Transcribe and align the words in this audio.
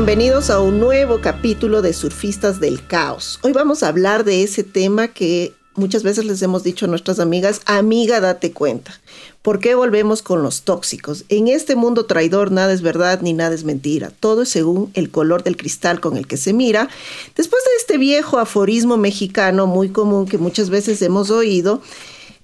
Bienvenidos 0.00 0.48
a 0.48 0.62
un 0.62 0.80
nuevo 0.80 1.20
capítulo 1.20 1.82
de 1.82 1.92
Surfistas 1.92 2.58
del 2.58 2.86
Caos. 2.86 3.38
Hoy 3.42 3.52
vamos 3.52 3.82
a 3.82 3.88
hablar 3.88 4.24
de 4.24 4.42
ese 4.42 4.64
tema 4.64 5.08
que 5.08 5.52
muchas 5.74 6.02
veces 6.02 6.24
les 6.24 6.40
hemos 6.40 6.62
dicho 6.64 6.86
a 6.86 6.88
nuestras 6.88 7.20
amigas, 7.20 7.60
amiga, 7.66 8.18
date 8.18 8.50
cuenta. 8.50 8.98
¿Por 9.42 9.60
qué 9.60 9.74
volvemos 9.74 10.22
con 10.22 10.42
los 10.42 10.62
tóxicos? 10.62 11.26
En 11.28 11.48
este 11.48 11.76
mundo 11.76 12.06
traidor 12.06 12.50
nada 12.50 12.72
es 12.72 12.80
verdad 12.80 13.20
ni 13.20 13.34
nada 13.34 13.54
es 13.54 13.64
mentira. 13.64 14.10
Todo 14.20 14.40
es 14.40 14.48
según 14.48 14.90
el 14.94 15.10
color 15.10 15.42
del 15.42 15.58
cristal 15.58 16.00
con 16.00 16.16
el 16.16 16.26
que 16.26 16.38
se 16.38 16.54
mira. 16.54 16.88
Después 17.36 17.62
de 17.62 17.70
este 17.78 17.98
viejo 17.98 18.38
aforismo 18.38 18.96
mexicano 18.96 19.66
muy 19.66 19.90
común 19.90 20.26
que 20.26 20.38
muchas 20.38 20.70
veces 20.70 21.02
hemos 21.02 21.30
oído, 21.30 21.82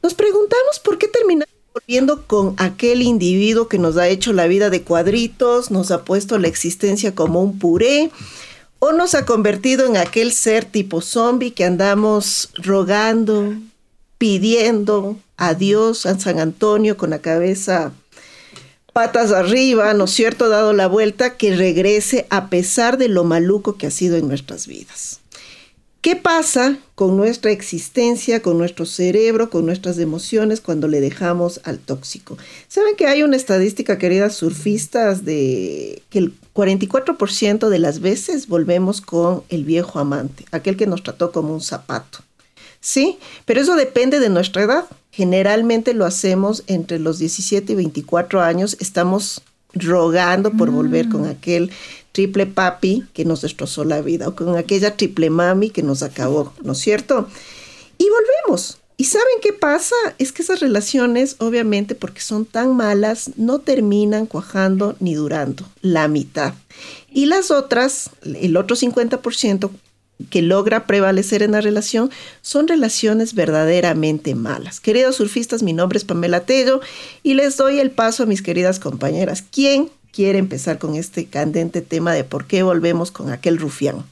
nos 0.03 0.13
preguntamos 0.13 0.79
por 0.85 0.99
qué 0.99 1.09
terminamos 1.09 1.56
volviendo 1.77 2.27
con 2.27 2.55
aquel 2.57 3.03
individuo 3.03 3.69
que 3.69 3.79
nos 3.79 3.99
ha 3.99 4.09
hecho 4.09 4.33
la 4.33 4.47
vida 4.47 4.71
de 4.71 4.81
cuadritos, 4.81 5.71
nos 5.71 5.91
ha 5.91 6.05
puesto 6.05 6.39
la 6.39 6.49
existencia 6.49 7.15
como 7.15 7.43
un 7.43 7.59
puré, 7.59 8.11
o 8.79 8.93
nos 8.93 9.15
ha 9.15 9.27
convertido 9.27 9.85
en 9.85 9.99
aquel 9.99 10.33
ser 10.33 10.65
tipo 10.65 11.03
zombie 11.03 11.53
que 11.53 11.65
andamos 11.65 12.49
rogando, 12.55 13.53
pidiendo 14.17 15.19
a 15.37 15.53
Dios, 15.53 16.07
a 16.07 16.19
San 16.19 16.41
Antonio, 16.41 16.97
con 16.97 17.11
la 17.11 17.19
cabeza 17.19 17.93
patas 18.95 19.31
arriba, 19.31 19.93
¿no 19.93 20.05
es 20.05 20.13
cierto?, 20.13 20.49
dado 20.49 20.73
la 20.73 20.87
vuelta, 20.87 21.37
que 21.37 21.55
regrese 21.55 22.27
a 22.31 22.49
pesar 22.49 22.97
de 22.97 23.09
lo 23.09 23.25
maluco 23.25 23.77
que 23.77 23.87
ha 23.87 23.91
sido 23.91 24.17
en 24.17 24.29
nuestras 24.29 24.67
vidas. 24.67 25.21
¿Qué 26.07 26.15
pasa 26.15 26.79
con 26.95 27.17
nuestra 27.17 27.51
existencia, 27.51 28.41
con 28.41 28.59
nuestro 28.59 28.87
cerebro, 28.87 29.51
con 29.51 29.67
nuestras 29.67 29.99
emociones 29.99 30.61
cuando 30.61 30.87
le 30.87 31.01
dejamos 31.01 31.61
al 31.65 31.81
tóxico? 31.81 32.39
Saben 32.69 32.95
que 32.95 33.09
hay 33.09 33.25
una 33.25 33.35
estadística, 33.35 33.99
queridas 33.99 34.37
surfistas, 34.37 35.25
de 35.25 36.05
que 36.09 36.21
el 36.21 36.33
44% 36.55 37.69
de 37.69 37.79
las 37.81 37.99
veces 37.99 38.47
volvemos 38.47 39.01
con 39.01 39.43
el 39.49 39.65
viejo 39.65 39.99
amante, 39.99 40.45
aquel 40.53 40.77
que 40.77 40.87
nos 40.87 41.03
trató 41.03 41.33
como 41.33 41.53
un 41.53 41.61
zapato. 41.61 42.21
Sí, 42.79 43.19
pero 43.45 43.61
eso 43.61 43.75
depende 43.75 44.21
de 44.21 44.29
nuestra 44.29 44.63
edad. 44.63 44.85
Generalmente 45.11 45.93
lo 45.93 46.05
hacemos 46.05 46.63
entre 46.69 47.01
los 47.01 47.19
17 47.19 47.73
y 47.73 47.75
24 47.75 48.43
años. 48.43 48.77
Estamos 48.79 49.43
rogando 49.75 50.53
por 50.53 50.71
volver 50.71 51.09
con 51.09 51.23
mm. 51.23 51.31
aquel 51.31 51.73
triple 52.17 52.47
papi 52.47 53.05
que 53.13 53.27
nos 53.27 53.43
destrozó 53.43 53.85
la 53.85 54.01
vida 54.01 54.27
o 54.27 54.35
con 54.35 54.57
aquella 54.57 54.97
triple 54.97 55.29
mami 55.29 55.69
que 55.69 55.83
nos 55.83 56.03
acabó, 56.03 56.55
¿no 56.63 56.73
es 56.73 56.79
cierto? 56.79 57.29
Y 57.99 58.07
volvemos. 58.09 58.79
¿Y 58.97 59.05
saben 59.05 59.27
qué 59.43 59.53
pasa? 59.53 59.95
Es 60.17 60.33
que 60.33 60.41
esas 60.41 60.61
relaciones, 60.61 61.37
obviamente, 61.41 61.95
porque 61.95 62.23
son 62.23 62.47
tan 62.47 62.75
malas, 62.75 63.33
no 63.37 63.59
terminan 63.59 64.25
cuajando 64.25 64.97
ni 64.99 65.13
durando 65.13 65.69
la 65.83 66.09
mitad. 66.09 66.55
Y 67.13 67.27
las 67.27 67.51
otras, 67.51 68.09
el 68.23 68.57
otro 68.57 68.77
50% 68.77 69.69
que 70.31 70.41
logra 70.41 70.87
prevalecer 70.87 71.43
en 71.43 71.53
la 71.53 71.61
relación, 71.61 72.11
son 72.41 72.67
relaciones 72.67 73.35
verdaderamente 73.35 74.35
malas. 74.35 74.81
Queridos 74.81 75.17
surfistas, 75.17 75.63
mi 75.63 75.75
nombre 75.75 75.99
es 75.99 76.07
Pamela 76.07 76.47
Tello 76.47 76.81
y 77.23 77.35
les 77.35 77.59
doy 77.59 77.79
el 77.79 77.91
paso 77.91 78.23
a 78.23 78.27
mis 78.27 78.41
queridas 78.41 78.81
compañeras. 78.81 79.45
¿Quién 79.53 79.91
quiere 80.17 80.39
empezar 80.39 80.79
con 80.79 80.95
este 80.95 81.27
candente 81.27 81.83
tema 81.83 82.15
de 82.15 82.25
por 82.25 82.47
qué 82.47 82.63
volvemos 82.63 83.11
con 83.11 83.31
aquel 83.31 83.59
rufián. 83.59 84.03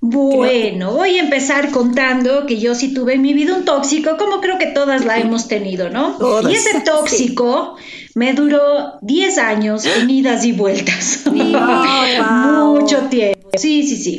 Bueno, 0.00 0.92
voy 0.92 1.16
a 1.16 1.22
empezar 1.22 1.70
contando 1.70 2.46
que 2.46 2.58
yo 2.58 2.74
sí 2.74 2.94
tuve 2.94 3.14
en 3.14 3.22
mi 3.22 3.34
vida 3.34 3.54
un 3.56 3.64
tóxico, 3.64 4.16
como 4.16 4.40
creo 4.40 4.56
que 4.56 4.66
todas 4.66 5.04
la 5.04 5.18
hemos 5.18 5.48
tenido, 5.48 5.90
¿no? 5.90 6.16
Y 6.48 6.54
ese 6.54 6.80
tóxico 6.84 7.76
me 8.14 8.32
duró 8.32 8.98
10 9.02 9.38
años 9.38 9.84
en 9.86 10.10
idas 10.10 10.44
y 10.44 10.52
vueltas. 10.52 11.22
Mucho 11.32 12.98
tiempo. 13.10 13.48
Sí, 13.56 13.82
sí, 13.84 13.96
sí. 13.96 14.16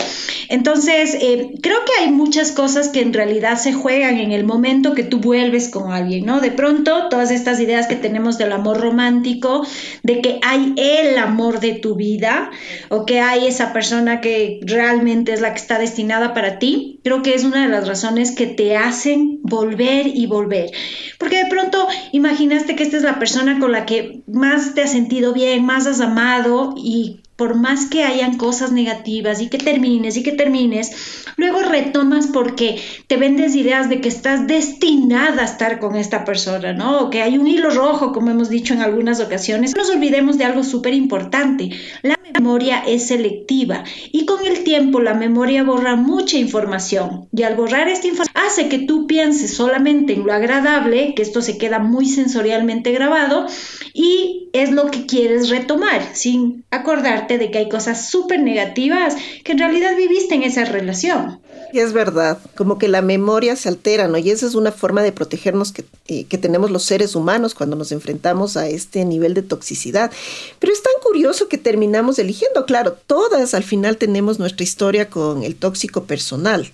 Entonces, 0.50 1.16
eh, 1.22 1.52
creo 1.62 1.86
que 1.86 2.02
hay 2.02 2.12
muchas 2.12 2.52
cosas 2.52 2.90
que 2.90 3.02
en 3.02 3.14
realidad 3.14 3.60
se 3.60 3.72
juegan 3.72 4.18
en 4.18 4.32
el 4.32 4.46
momento 4.46 4.96
que 4.96 5.04
tú 5.04 5.20
vuelves 5.20 5.70
con 5.70 5.92
alguien, 5.92 6.26
¿no? 6.26 6.42
De 6.42 6.50
pronto, 6.50 7.08
todas 7.10 7.30
estas 7.30 7.60
ideas 7.60 7.86
que 7.86 7.96
tenemos 7.96 8.40
del 8.40 8.52
amor 8.54 8.80
romántico, 8.80 9.66
de 10.02 10.22
que 10.22 10.40
hay 10.42 10.74
el 10.76 11.20
amor 11.20 11.60
de 11.60 11.74
tu 11.74 11.96
vida, 11.96 12.50
o 12.90 13.06
que 13.06 13.20
hay 13.20 13.46
esa 13.46 13.74
persona 13.74 14.22
que 14.22 14.60
realmente 14.64 15.39
es 15.40 15.42
la 15.42 15.54
que 15.54 15.60
está 15.60 15.80
destinada 15.80 16.34
para 16.34 16.60
ti, 16.60 17.00
creo 17.04 17.22
que 17.22 17.34
es 17.34 17.44
una 17.44 17.64
de 17.64 17.70
las 17.70 17.88
razones 17.88 18.32
que 18.32 18.46
te 18.46 18.76
hacen 18.76 19.40
volver 19.42 20.08
y 20.08 20.28
volver. 20.28 20.72
Porque 21.18 21.44
de 21.44 21.50
pronto 21.50 21.88
imaginaste 22.12 22.76
que 22.76 22.84
esta 22.84 22.98
es 22.98 23.04
la 23.04 23.20
persona 23.20 23.60
con 23.60 23.72
la 23.72 23.86
que 23.86 24.22
más 24.28 24.76
te 24.76 24.84
has 24.84 24.92
sentido 24.92 25.34
bien, 25.34 25.66
más 25.66 25.88
has 25.88 26.02
amado 26.02 26.76
y 26.78 27.22
por 27.40 27.56
más 27.56 27.86
que 27.86 28.04
hayan 28.04 28.36
cosas 28.36 28.74
negativas 28.74 29.42
y 29.42 29.48
que 29.48 29.58
termines 29.58 30.18
y 30.18 30.24
que 30.24 30.34
termines, 30.34 31.24
luego 31.38 31.62
retomas 31.62 32.28
porque 32.28 32.82
te 33.08 33.16
vendes 33.16 33.56
ideas 33.56 33.88
de 33.88 34.02
que 34.02 34.10
estás 34.10 34.46
destinada 34.46 35.42
a 35.42 35.46
estar 35.46 35.80
con 35.80 35.96
esta 35.96 36.26
persona, 36.26 36.74
¿no? 36.74 37.00
O 37.00 37.10
que 37.10 37.22
hay 37.22 37.38
un 37.38 37.48
hilo 37.48 37.70
rojo, 37.70 38.12
como 38.12 38.30
hemos 38.30 38.50
dicho 38.50 38.74
en 38.74 38.82
algunas 38.82 39.22
ocasiones. 39.22 39.74
No 39.74 39.84
nos 39.84 39.90
olvidemos 39.90 40.38
de 40.38 40.44
algo 40.44 40.66
súper 40.66 40.94
importante. 40.94 41.70
La 42.04 42.20
memoria 42.34 42.84
es 42.86 43.08
selectiva 43.08 43.84
y 44.12 44.26
con 44.26 44.46
el 44.46 44.64
tiempo 44.64 45.00
la 45.00 45.14
memoria 45.14 45.64
borra 45.64 45.96
mucha 45.96 46.38
información 46.38 47.28
y 47.34 47.44
al 47.44 47.56
borrar 47.56 47.88
esta 47.88 48.08
información 48.08 48.46
hace 48.46 48.70
que 48.70 48.80
tú 48.80 49.08
pienses 49.08 49.54
solamente 49.54 50.14
en 50.14 50.26
lo 50.26 50.34
agradable, 50.34 51.14
que 51.16 51.22
esto 51.22 51.42
se 51.42 51.58
queda 51.58 51.80
muy 51.80 52.06
sensorialmente 52.06 52.92
grabado 52.92 53.48
y 53.94 54.50
es 54.54 54.72
lo 54.72 54.90
que 54.92 55.06
quieres 55.06 55.50
retomar 55.50 56.02
sin 56.14 56.64
acordarte 56.72 57.29
de 57.38 57.52
que 57.52 57.60
hay 57.60 57.70
cosas 57.70 58.10
súper 58.10 58.42
negativas 58.42 59.16
que 59.44 59.52
en 59.52 59.60
realidad 59.60 59.96
viviste 59.96 60.36
en 60.36 60.44
esa 60.44 60.66
relación. 60.66 61.40
Y 61.72 61.80
es 61.80 61.94
verdad, 61.94 62.40
como 62.56 62.80
que 62.80 62.88
la 62.88 63.02
memoria 63.02 63.56
se 63.56 63.70
altera, 63.70 64.08
¿no? 64.08 64.18
Y 64.18 64.32
esa 64.32 64.48
es 64.48 64.56
una 64.56 64.72
forma 64.72 65.04
de 65.04 65.12
protegernos 65.12 65.72
que, 65.72 65.86
eh, 66.08 66.26
que 66.26 66.38
tenemos 66.38 66.72
los 66.72 66.84
seres 66.84 67.16
humanos 67.16 67.54
cuando 67.54 67.76
nos 67.76 67.92
enfrentamos 67.92 68.58
a 68.58 68.68
este 68.68 69.06
nivel 69.06 69.36
de 69.36 69.44
toxicidad. 69.44 70.12
Pero 70.58 70.74
es 70.74 70.82
tan 70.82 70.94
curioso 71.04 71.48
que 71.48 71.60
terminamos 71.60 72.18
eligiendo, 72.18 72.66
claro, 72.66 72.98
todas 73.06 73.54
al 73.54 73.64
final 73.64 73.98
tenemos 73.98 74.40
nuestra 74.40 74.64
historia 74.64 75.10
con 75.10 75.44
el 75.44 75.56
tóxico 75.56 76.06
personal. 76.06 76.72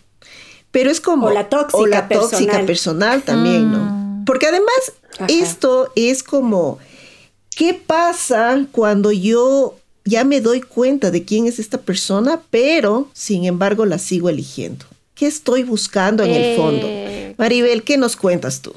Pero 0.72 0.89
es 0.89 1.01
como... 1.01 1.27
O 1.27 1.31
la 1.31 1.49
tóxica, 1.49 1.87
la 1.89 2.07
tóxica 2.07 2.66
personal. 2.66 3.22
también, 3.23 3.72
¿no? 3.72 3.79
Mm. 3.79 4.25
Porque 4.25 4.47
además 4.47 4.93
esto 5.27 5.91
es 5.95 6.23
como, 6.23 6.79
¿qué 7.55 7.73
pasa 7.73 8.66
cuando 8.72 9.11
yo 9.11 9.75
ya 10.05 10.23
me 10.23 10.39
doy 10.39 10.61
cuenta 10.61 11.11
de 11.11 11.25
quién 11.25 11.47
es 11.47 11.59
esta 11.59 11.81
persona, 11.81 12.39
pero 12.51 13.09
sin 13.13 13.45
embargo 13.45 13.85
la 13.85 13.97
sigo 13.97 14.29
eligiendo. 14.29 14.85
¿Qué 15.16 15.25
estoy 15.25 15.63
buscando 15.63 16.23
en 16.23 16.31
el 16.31 16.55
fondo? 16.55 16.85
Eh, 16.88 17.35
Maribel, 17.38 17.83
¿qué 17.83 17.97
nos 17.97 18.16
cuentas 18.16 18.61
tú? 18.61 18.73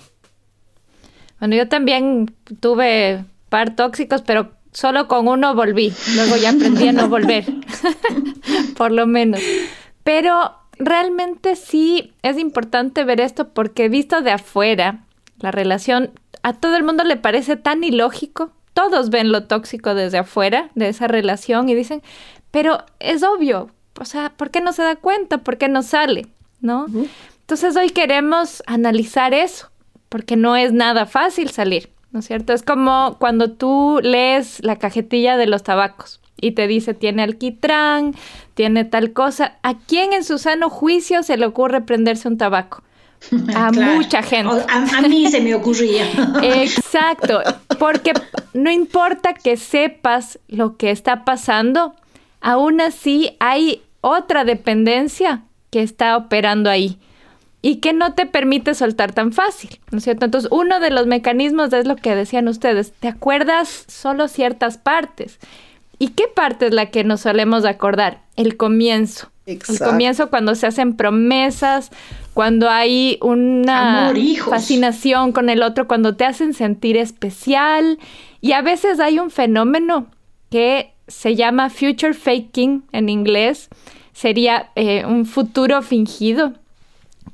Bueno, 1.39 1.55
yo 1.55 1.69
también 1.69 2.35
tuve 2.61 3.25
par 3.49 3.77
tóxicos, 3.77 4.23
pero 4.23 4.53
solo 4.73 5.07
con 5.07 5.29
uno 5.29 5.55
volví. 5.55 5.93
Luego 6.15 6.37
ya 6.37 6.51
aprendí 6.51 6.89
a 6.89 6.93
no 6.93 7.09
volver, 7.09 7.45
por 8.77 8.93
lo 8.93 9.07
menos. 9.07 9.41
Pero 10.05 10.55
realmente 10.79 11.57
sí 11.57 12.13
es 12.23 12.39
importante 12.39 13.05
ver 13.05 13.21
esto 13.21 13.49
porque 13.51 13.89
visto 13.89 14.23
de 14.23 14.31
afuera, 14.31 15.05
la 15.41 15.51
relación 15.51 16.13
a 16.43 16.55
todo 16.55 16.77
el 16.77 16.85
mundo 16.85 17.05
le 17.05 17.17
parece 17.17 17.57
tan 17.57 17.85
ilógico 17.85 18.53
todos 18.79 19.11
ven 19.11 19.33
lo 19.33 19.43
tóxico 19.43 19.97
desde 19.97 20.19
afuera 20.19 20.71
de 20.77 20.89
esa 20.89 21.09
relación 21.09 21.69
y 21.69 21.75
dicen, 21.75 22.01
pero 22.53 22.85
es 23.01 23.25
obvio, 23.25 23.71
o 23.99 24.05
sea, 24.05 24.33
¿por 24.37 24.53
qué 24.53 24.61
no 24.61 24.73
se 24.73 24.85
da 24.85 24.95
cuenta? 24.95 25.39
¿Por 25.39 25.59
qué 25.59 25.67
no 25.67 25.83
sale? 25.83 26.29
¿No? 26.61 26.87
Entonces 27.41 27.77
hoy 27.77 27.91
queremos 27.91 28.63
analizar 28.69 29.35
eso, 29.35 29.73
porque 30.09 30.37
no 30.37 30.55
es 30.55 30.73
nada 30.73 31.07
fácil 31.07 31.51
salir, 31.51 31.91
¿no 32.13 32.21
es 32.21 32.27
cierto? 32.29 32.53
Es 32.53 32.63
como 32.63 33.17
cuando 33.19 33.51
tú 33.51 33.99
lees 34.01 34.63
la 34.63 34.77
cajetilla 34.77 35.37
de 35.37 35.49
los 35.49 35.65
tabacos 35.65 36.21
y 36.41 36.53
te 36.53 36.69
dice 36.69 36.95
tiene 36.95 37.25
alquitrán, 37.25 38.15
tiene 38.55 38.85
tal 38.85 39.13
cosa. 39.13 39.57
¿A 39.65 39.77
quién 39.77 40.13
en 40.13 40.23
su 40.23 40.39
sano 40.39 40.71
juicio 40.71 41.25
se 41.25 41.37
le 41.37 41.47
ocurre 41.47 41.81
prenderse 41.81 42.29
un 42.29 42.39
tabaco? 42.39 42.85
A 43.55 43.73
mucha 43.95 44.23
gente. 44.23 44.65
A, 44.69 45.03
mí 45.03 45.31
se 45.31 45.41
me 45.41 45.55
ocurría. 45.55 46.07
Exacto, 46.43 47.41
porque 47.79 48.13
no 48.55 48.71
importa 48.71 49.35
que 49.35 49.57
sepas 49.57 50.39
lo 50.49 50.77
que 50.77 50.91
está 50.91 51.25
pasando, 51.25 51.95
aún 52.41 52.81
así 52.81 53.37
hay 53.41 53.83
otra 54.01 54.45
dependencia 54.45 55.43
que 55.71 55.83
está 55.83 56.17
operando 56.17 56.71
ahí 56.71 56.99
y 57.61 57.77
que 57.77 57.93
no 57.93 58.15
te 58.15 58.27
permite 58.27 58.75
soltar 58.75 59.13
tan 59.13 59.33
fácil, 59.33 59.81
¿no 59.91 59.99
es 59.99 60.05
cierto? 60.05 60.25
Entonces, 60.25 60.51
uno 60.53 60.81
de 60.81 60.91
los 60.91 61.07
mecanismos 61.07 61.73
es 61.73 61.87
lo 61.87 61.97
que 61.97 62.15
decían 62.15 62.49
ustedes, 62.49 62.93
te 62.93 63.09
acuerdas 63.09 63.85
solo 63.89 64.29
ciertas 64.29 64.79
partes. 64.79 65.39
¿Y 65.99 66.11
qué 66.11 66.29
parte 66.29 66.67
es 66.67 66.73
la 66.73 66.87
que 66.87 67.03
nos 67.03 67.23
solemos 67.23 67.65
acordar? 67.65 68.23
El 68.37 68.57
comienzo. 68.57 69.31
El 69.49 69.79
comienzo 69.79 70.29
cuando 70.29 70.55
se 70.55 70.67
hacen 70.67 70.95
promesas, 70.95 71.91
cuando 72.35 72.69
hay 72.69 73.19
una 73.23 74.13
fascinación 74.49 75.33
con 75.33 75.49
el 75.49 75.63
otro, 75.63 75.89
cuando 75.89 76.17
te 76.17 76.27
hacen 76.27 76.53
sentir 76.53 76.99
especial. 76.99 77.99
Y 78.43 78.53
a 78.53 78.61
veces 78.61 79.01
hay 79.01 79.19
un 79.19 79.31
fenómeno 79.31 80.07
que 80.51 80.93
se 81.07 81.35
llama 81.35 81.71
future 81.71 82.13
faking 82.13 82.85
en 82.93 83.09
inglés, 83.09 83.71
sería 84.13 84.71
eh, 84.77 85.07
un 85.07 85.25
futuro 85.25 85.81
fingido, 85.81 86.53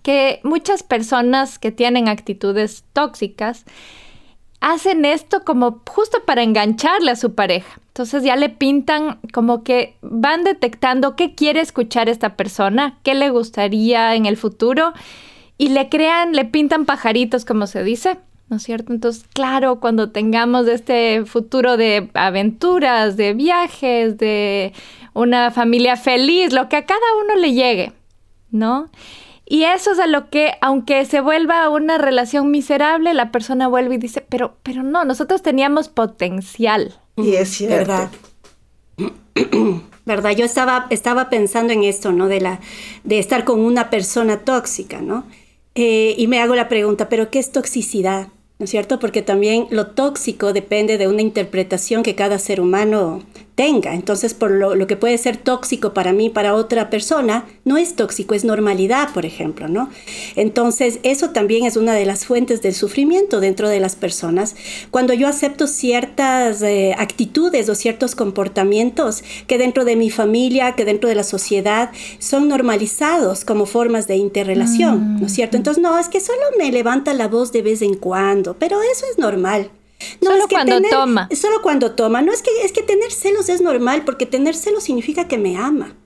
que 0.02 0.40
muchas 0.44 0.84
personas 0.84 1.58
que 1.58 1.72
tienen 1.72 2.08
actitudes 2.08 2.84
tóxicas 2.92 3.64
hacen 4.64 5.04
esto 5.04 5.44
como 5.44 5.82
justo 5.86 6.22
para 6.24 6.42
engancharle 6.42 7.10
a 7.10 7.16
su 7.16 7.34
pareja. 7.34 7.78
Entonces 7.88 8.24
ya 8.24 8.34
le 8.34 8.48
pintan 8.48 9.18
como 9.30 9.62
que 9.62 9.94
van 10.00 10.42
detectando 10.42 11.16
qué 11.16 11.34
quiere 11.34 11.60
escuchar 11.60 12.08
esta 12.08 12.34
persona, 12.34 12.98
qué 13.02 13.14
le 13.14 13.28
gustaría 13.28 14.14
en 14.14 14.24
el 14.24 14.38
futuro 14.38 14.94
y 15.58 15.68
le 15.68 15.90
crean, 15.90 16.32
le 16.32 16.46
pintan 16.46 16.86
pajaritos 16.86 17.44
como 17.44 17.66
se 17.66 17.84
dice, 17.84 18.16
¿no 18.48 18.56
es 18.56 18.62
cierto? 18.62 18.94
Entonces, 18.94 19.26
claro, 19.34 19.80
cuando 19.80 20.12
tengamos 20.12 20.66
este 20.66 21.26
futuro 21.26 21.76
de 21.76 22.08
aventuras, 22.14 23.18
de 23.18 23.34
viajes, 23.34 24.16
de 24.16 24.72
una 25.12 25.50
familia 25.50 25.96
feliz, 25.96 26.54
lo 26.54 26.70
que 26.70 26.76
a 26.76 26.86
cada 26.86 27.16
uno 27.22 27.36
le 27.38 27.52
llegue, 27.52 27.92
¿no? 28.50 28.88
Y 29.46 29.64
eso 29.64 29.92
es 29.92 29.98
a 29.98 30.06
lo 30.06 30.30
que, 30.30 30.52
aunque 30.60 31.04
se 31.04 31.20
vuelva 31.20 31.68
una 31.68 31.98
relación 31.98 32.50
miserable, 32.50 33.12
la 33.12 33.30
persona 33.30 33.68
vuelve 33.68 33.96
y 33.96 33.98
dice, 33.98 34.24
pero, 34.28 34.56
pero 34.62 34.82
no, 34.82 35.04
nosotros 35.04 35.42
teníamos 35.42 35.88
potencial. 35.88 36.98
Y 37.16 37.34
es 37.34 37.50
cierto. 37.50 37.76
¿Verdad? 37.76 38.10
¿Verdad? 40.06 40.30
Yo 40.32 40.44
estaba, 40.44 40.86
estaba 40.90 41.30
pensando 41.30 41.72
en 41.72 41.84
esto, 41.84 42.12
¿no? 42.12 42.28
De, 42.28 42.40
la, 42.40 42.60
de 43.04 43.18
estar 43.18 43.44
con 43.44 43.60
una 43.60 43.90
persona 43.90 44.40
tóxica, 44.40 45.00
¿no? 45.00 45.24
Eh, 45.74 46.14
y 46.16 46.26
me 46.26 46.40
hago 46.40 46.54
la 46.54 46.68
pregunta, 46.68 47.08
¿pero 47.08 47.30
qué 47.30 47.38
es 47.38 47.52
toxicidad? 47.52 48.28
¿No 48.58 48.64
es 48.64 48.70
cierto? 48.70 48.98
Porque 48.98 49.22
también 49.22 49.66
lo 49.70 49.88
tóxico 49.88 50.52
depende 50.52 50.98
de 50.98 51.08
una 51.08 51.22
interpretación 51.22 52.02
que 52.02 52.14
cada 52.14 52.38
ser 52.38 52.60
humano 52.60 53.22
tenga. 53.54 53.94
Entonces, 53.94 54.34
por 54.34 54.50
lo, 54.50 54.86
que 54.86 54.96
puede 54.96 55.16
ser 55.16 55.36
tóxico 55.36 55.94
para 55.94 56.12
mí, 56.12 56.28
para 56.28 56.54
otra 56.54 56.90
persona, 56.90 57.44
no 57.64 57.76
es 57.76 57.94
tóxico, 57.94 58.34
es 58.34 58.44
normalidad, 58.44 59.12
por 59.12 59.24
ejemplo, 59.24 59.68
¿no? 59.68 59.90
Entonces, 60.34 60.98
eso 61.04 61.30
también 61.30 61.64
es 61.64 61.76
una 61.76 61.94
de 61.94 62.04
las 62.04 62.26
fuentes 62.26 62.62
del 62.62 62.74
sufrimiento 62.74 63.40
dentro 63.40 63.68
de 63.68 63.78
las 63.78 63.94
personas. 63.94 64.56
Cuando 64.90 65.14
yo 65.14 65.28
acepto 65.28 65.66
ciertas 65.66 66.62
eh, 66.62 66.94
actitudes 66.98 67.68
o 67.68 67.74
ciertos 67.74 68.14
comportamientos 68.16 69.22
que 69.46 69.56
dentro 69.56 69.84
de 69.84 69.96
mi 69.96 70.10
familia, 70.10 70.72
que 70.72 70.84
dentro 70.84 71.08
de 71.08 71.14
la 71.14 71.24
sociedad, 71.24 71.90
son 72.18 72.48
normalizados 72.48 73.44
como 73.44 73.66
formas 73.66 74.08
de 74.08 74.16
interrelación, 74.16 75.20
¿no 75.20 75.26
es 75.26 75.32
cierto? 75.32 75.56
Mm. 75.56 75.60
Entonces, 75.60 75.82
no, 75.82 75.98
es 75.98 76.08
que 76.08 76.20
solo 76.20 76.42
me 76.58 76.72
levanta 76.72 77.14
la 77.14 77.28
voz 77.28 77.52
de 77.52 77.62
vez 77.62 77.82
en 77.82 77.94
cuando, 77.94 78.56
pero 78.58 78.80
eso 78.82 79.06
es 79.10 79.18
normal. 79.18 79.70
No, 80.20 80.30
solo 80.30 80.44
cuando 80.48 80.80
toma. 80.82 81.28
Solo 81.34 81.62
cuando 81.62 81.92
toma. 81.92 82.22
No 82.22 82.32
es 82.32 82.42
que, 82.42 82.50
es 82.62 82.72
que 82.72 82.82
tener 82.82 83.12
celos 83.12 83.48
es 83.48 83.60
normal, 83.60 84.04
porque 84.04 84.26
tener 84.26 84.54
celos 84.54 84.84
significa 84.84 85.28
que 85.28 85.38
me 85.38 85.56
ama. 85.56 85.96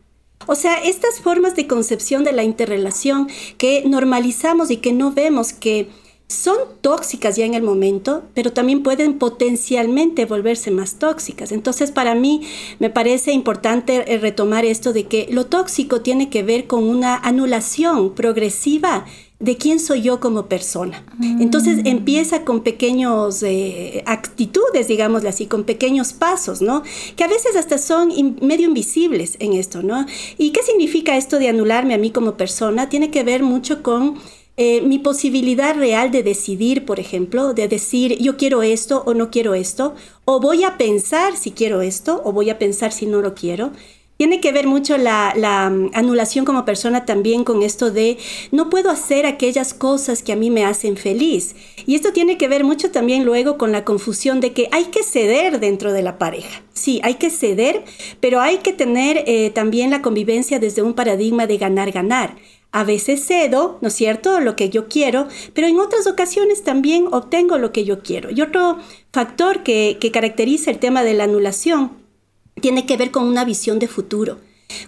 O 0.46 0.54
sea, 0.54 0.76
estas 0.76 1.20
formas 1.20 1.56
de 1.56 1.66
concepción 1.66 2.24
de 2.24 2.32
la 2.32 2.42
interrelación 2.42 3.28
que 3.58 3.82
normalizamos 3.86 4.70
y 4.70 4.78
que 4.78 4.92
no 4.92 5.12
vemos 5.12 5.52
que 5.52 5.88
son 6.28 6.56
tóxicas 6.82 7.36
ya 7.36 7.46
en 7.46 7.54
el 7.54 7.62
momento, 7.62 8.22
pero 8.34 8.52
también 8.52 8.82
pueden 8.82 9.18
potencialmente 9.18 10.26
volverse 10.26 10.70
más 10.70 10.98
tóxicas. 10.98 11.52
Entonces, 11.52 11.90
para 11.90 12.14
mí 12.14 12.42
me 12.78 12.90
parece 12.90 13.32
importante 13.32 14.12
eh, 14.12 14.18
retomar 14.18 14.66
esto 14.66 14.92
de 14.92 15.04
que 15.04 15.26
lo 15.30 15.46
tóxico 15.46 16.02
tiene 16.02 16.28
que 16.28 16.42
ver 16.42 16.66
con 16.66 16.84
una 16.84 17.16
anulación 17.16 18.14
progresiva 18.14 19.06
de 19.40 19.56
quién 19.56 19.78
soy 19.78 20.02
yo 20.02 20.18
como 20.18 20.46
persona. 20.46 21.04
Entonces 21.20 21.78
mm. 21.78 21.86
empieza 21.86 22.44
con 22.44 22.62
pequeños 22.62 23.42
eh, 23.44 24.02
actitudes, 24.04 24.88
digámosle 24.88 25.28
así, 25.28 25.46
con 25.46 25.62
pequeños 25.62 26.12
pasos, 26.12 26.60
¿no? 26.60 26.82
Que 27.14 27.22
a 27.22 27.28
veces 27.28 27.54
hasta 27.54 27.78
son 27.78 28.36
medio 28.40 28.66
invisibles 28.66 29.36
en 29.38 29.52
esto, 29.52 29.82
¿no? 29.82 30.06
¿Y 30.38 30.50
qué 30.50 30.62
significa 30.62 31.16
esto 31.16 31.38
de 31.38 31.48
anularme 31.48 31.94
a 31.94 31.98
mí 31.98 32.10
como 32.10 32.36
persona? 32.36 32.88
Tiene 32.88 33.12
que 33.12 33.22
ver 33.22 33.44
mucho 33.44 33.84
con 33.84 34.18
eh, 34.56 34.80
mi 34.80 34.98
posibilidad 34.98 35.76
real 35.76 36.10
de 36.10 36.24
decidir, 36.24 36.84
por 36.84 36.98
ejemplo, 36.98 37.54
de 37.54 37.68
decir 37.68 38.18
yo 38.18 38.36
quiero 38.36 38.64
esto 38.64 39.04
o 39.06 39.14
no 39.14 39.30
quiero 39.30 39.54
esto, 39.54 39.94
o 40.24 40.40
voy 40.40 40.64
a 40.64 40.76
pensar 40.76 41.36
si 41.36 41.52
quiero 41.52 41.80
esto 41.80 42.20
o 42.24 42.32
voy 42.32 42.50
a 42.50 42.58
pensar 42.58 42.90
si 42.90 43.06
no 43.06 43.20
lo 43.20 43.36
quiero. 43.36 43.70
Tiene 44.18 44.40
que 44.40 44.50
ver 44.50 44.66
mucho 44.66 44.98
la, 44.98 45.32
mm, 45.70 45.90
anulación 45.94 46.44
como 46.44 46.64
persona 46.64 47.06
también 47.06 47.44
con 47.44 47.62
esto 47.62 47.92
de 47.92 48.18
no 48.50 48.68
puedo 48.68 48.90
hacer 48.90 49.26
aquellas 49.26 49.74
cosas 49.74 50.24
que 50.24 50.32
a 50.32 50.36
mí 50.36 50.50
me 50.50 50.64
hacen 50.64 50.96
feliz. 50.96 51.54
Y 51.86 51.94
esto 51.94 52.12
tiene 52.12 52.36
que 52.36 52.48
ver 52.48 52.64
mucho 52.64 52.90
también 52.90 53.24
luego 53.24 53.56
con 53.58 53.70
la 53.70 53.84
confusión 53.84 54.40
de 54.40 54.52
que 54.52 54.68
hay 54.72 54.86
que 54.86 55.04
ceder 55.04 55.60
dentro 55.60 55.92
de 55.92 56.02
la 56.02 56.18
pareja. 56.18 56.64
Sí, 56.72 57.00
hay 57.04 57.14
que 57.14 57.30
ceder, 57.30 57.84
pero 58.18 58.40
hay 58.40 58.58
que 58.58 58.72
tener 58.72 59.22
eh, 59.28 59.50
también 59.50 59.90
la 59.90 60.02
convivencia 60.02 60.58
desde 60.58 60.82
un 60.82 60.94
paradigma 60.94 61.46
de 61.46 61.58
ganar-ganar. 61.58 62.38
A 62.72 62.82
veces 62.82 63.24
cedo, 63.24 63.78
¿no 63.82 63.86
es 63.86 63.94
cierto?, 63.94 64.40
lo 64.40 64.56
que 64.56 64.68
yo 64.68 64.88
quiero, 64.88 65.28
pero 65.54 65.68
en 65.68 65.78
otras 65.78 66.08
ocasiones 66.08 66.64
también 66.64 67.06
obtengo 67.12 67.56
lo 67.56 67.70
que 67.70 67.84
yo 67.84 68.02
quiero. 68.02 68.32
Y 68.32 68.40
otro 68.40 68.78
factor 69.12 69.62
que, 69.62 69.96
que 70.00 70.10
caracteriza 70.10 70.72
el 70.72 70.80
tema 70.80 71.04
de 71.04 71.14
la 71.14 71.22
anulación 71.22 72.07
tiene 72.60 72.86
que 72.86 72.96
ver 72.96 73.10
con 73.10 73.24
una 73.24 73.44
visión 73.44 73.78
de 73.78 73.88
futuro. 73.88 74.38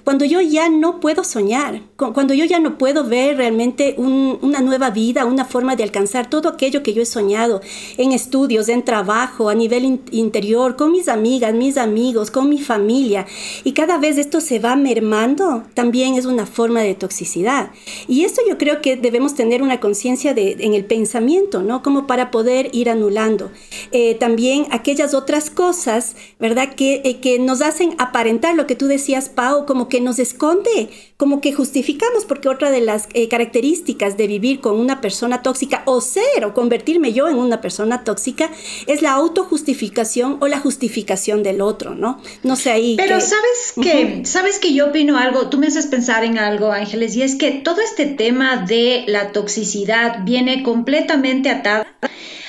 Cuando 0.05 0.27
yo 0.27 0.43
ya 0.43 0.69
no 0.69 1.01
puedo 1.01 1.25
soñar, 1.25 1.83
cuando 1.97 2.35
yo 2.35 2.45
ya 2.45 2.61
no 2.61 2.77
puedo 2.77 3.05
ver 3.05 3.39
realmente 3.39 3.95
una 3.97 4.61
nueva 4.61 4.91
vida, 4.91 5.25
una 5.25 5.47
forma 5.47 5.75
de 5.75 5.83
alcanzar 5.83 6.29
todo 6.29 6.51
aquello 6.51 6.83
que 6.83 6.93
yo 6.93 7.01
he 7.01 7.07
soñado 7.07 7.63
en 7.97 8.13
estudios, 8.13 8.69
en 8.69 8.85
trabajo, 8.85 9.49
a 9.49 9.55
nivel 9.55 10.01
interior, 10.11 10.77
con 10.77 10.93
mis 10.93 11.09
amigas, 11.09 11.55
mis 11.55 11.79
amigos, 11.79 12.31
con 12.31 12.51
mi 12.51 12.61
familia, 12.61 13.27
y 13.65 13.73
cada 13.73 13.97
vez 13.97 14.19
esto 14.19 14.43
se 14.43 14.59
va 14.59 14.77
mermando, 14.77 15.65
también 15.73 16.15
es 16.15 16.27
una 16.27 16.45
forma 16.45 16.83
de 16.83 16.95
toxicidad. 16.95 17.71
Y 18.07 18.25
esto 18.25 18.43
yo 18.47 18.59
creo 18.59 18.83
que 18.83 18.97
debemos 18.97 19.35
tener 19.35 19.63
una 19.63 19.81
conciencia 19.81 20.35
en 20.37 20.75
el 20.75 20.85
pensamiento, 20.85 21.63
¿no? 21.63 21.83
Como 21.83 22.07
para 22.07 22.31
poder 22.31 22.69
ir 22.73 22.91
anulando. 22.91 23.51
Eh, 23.93 24.15
también 24.17 24.67
aquellas 24.71 25.15
otras 25.15 25.49
cosas, 25.49 26.17
¿verdad? 26.39 26.75
Que, 26.75 27.01
eh, 27.05 27.21
que 27.21 27.39
nos 27.39 27.63
hacen 27.63 27.95
aparentar 27.99 28.55
lo 28.55 28.67
que 28.67 28.77
tú 28.77 28.87
decías, 28.87 29.31
Pau, 29.31 29.67
como 29.71 29.89
que 29.89 30.01
nos 30.01 30.19
esconde, 30.19 30.91
como 31.17 31.41
que 31.41 31.53
justificamos, 31.53 32.25
porque 32.25 32.49
otra 32.49 32.73
de 32.73 32.81
las 32.81 33.07
eh, 33.15 33.29
características 33.29 34.17
de 34.17 34.27
vivir 34.27 34.59
con 34.59 34.81
una 34.81 35.01
persona 35.01 35.43
tóxica 35.43 35.85
o 35.87 36.01
ser 36.01 36.45
o 36.45 36.55
convertirme 36.55 37.13
yo 37.13 37.29
en 37.29 37.37
una 37.37 37.61
persona 37.61 38.03
tóxica 38.03 38.51
es 38.89 39.01
la 39.01 39.13
autojustificación 39.13 40.39
o 40.41 40.49
la 40.49 40.59
justificación 40.59 41.45
del 41.45 41.61
otro, 41.61 41.95
¿no? 41.95 42.21
No 42.43 42.57
sé 42.57 42.73
ahí. 42.73 42.97
Pero 42.97 43.21
sabes 43.21 43.75
que, 43.81 44.23
sabes 44.25 44.59
que 44.59 44.75
yo 44.75 44.87
opino 44.87 45.17
algo, 45.17 45.49
tú 45.51 45.59
me 45.59 45.69
haces 45.69 45.87
pensar 45.87 46.25
en 46.25 46.39
algo, 46.39 46.73
Ángeles, 46.73 47.15
y 47.15 47.23
es 47.23 47.37
que 47.37 47.53
todo 47.53 47.81
este 47.81 48.07
tema 48.07 48.67
de 48.67 49.05
la 49.07 49.31
toxicidad 49.31 50.25
viene 50.25 50.65
completamente 50.65 51.49
atado 51.49 51.85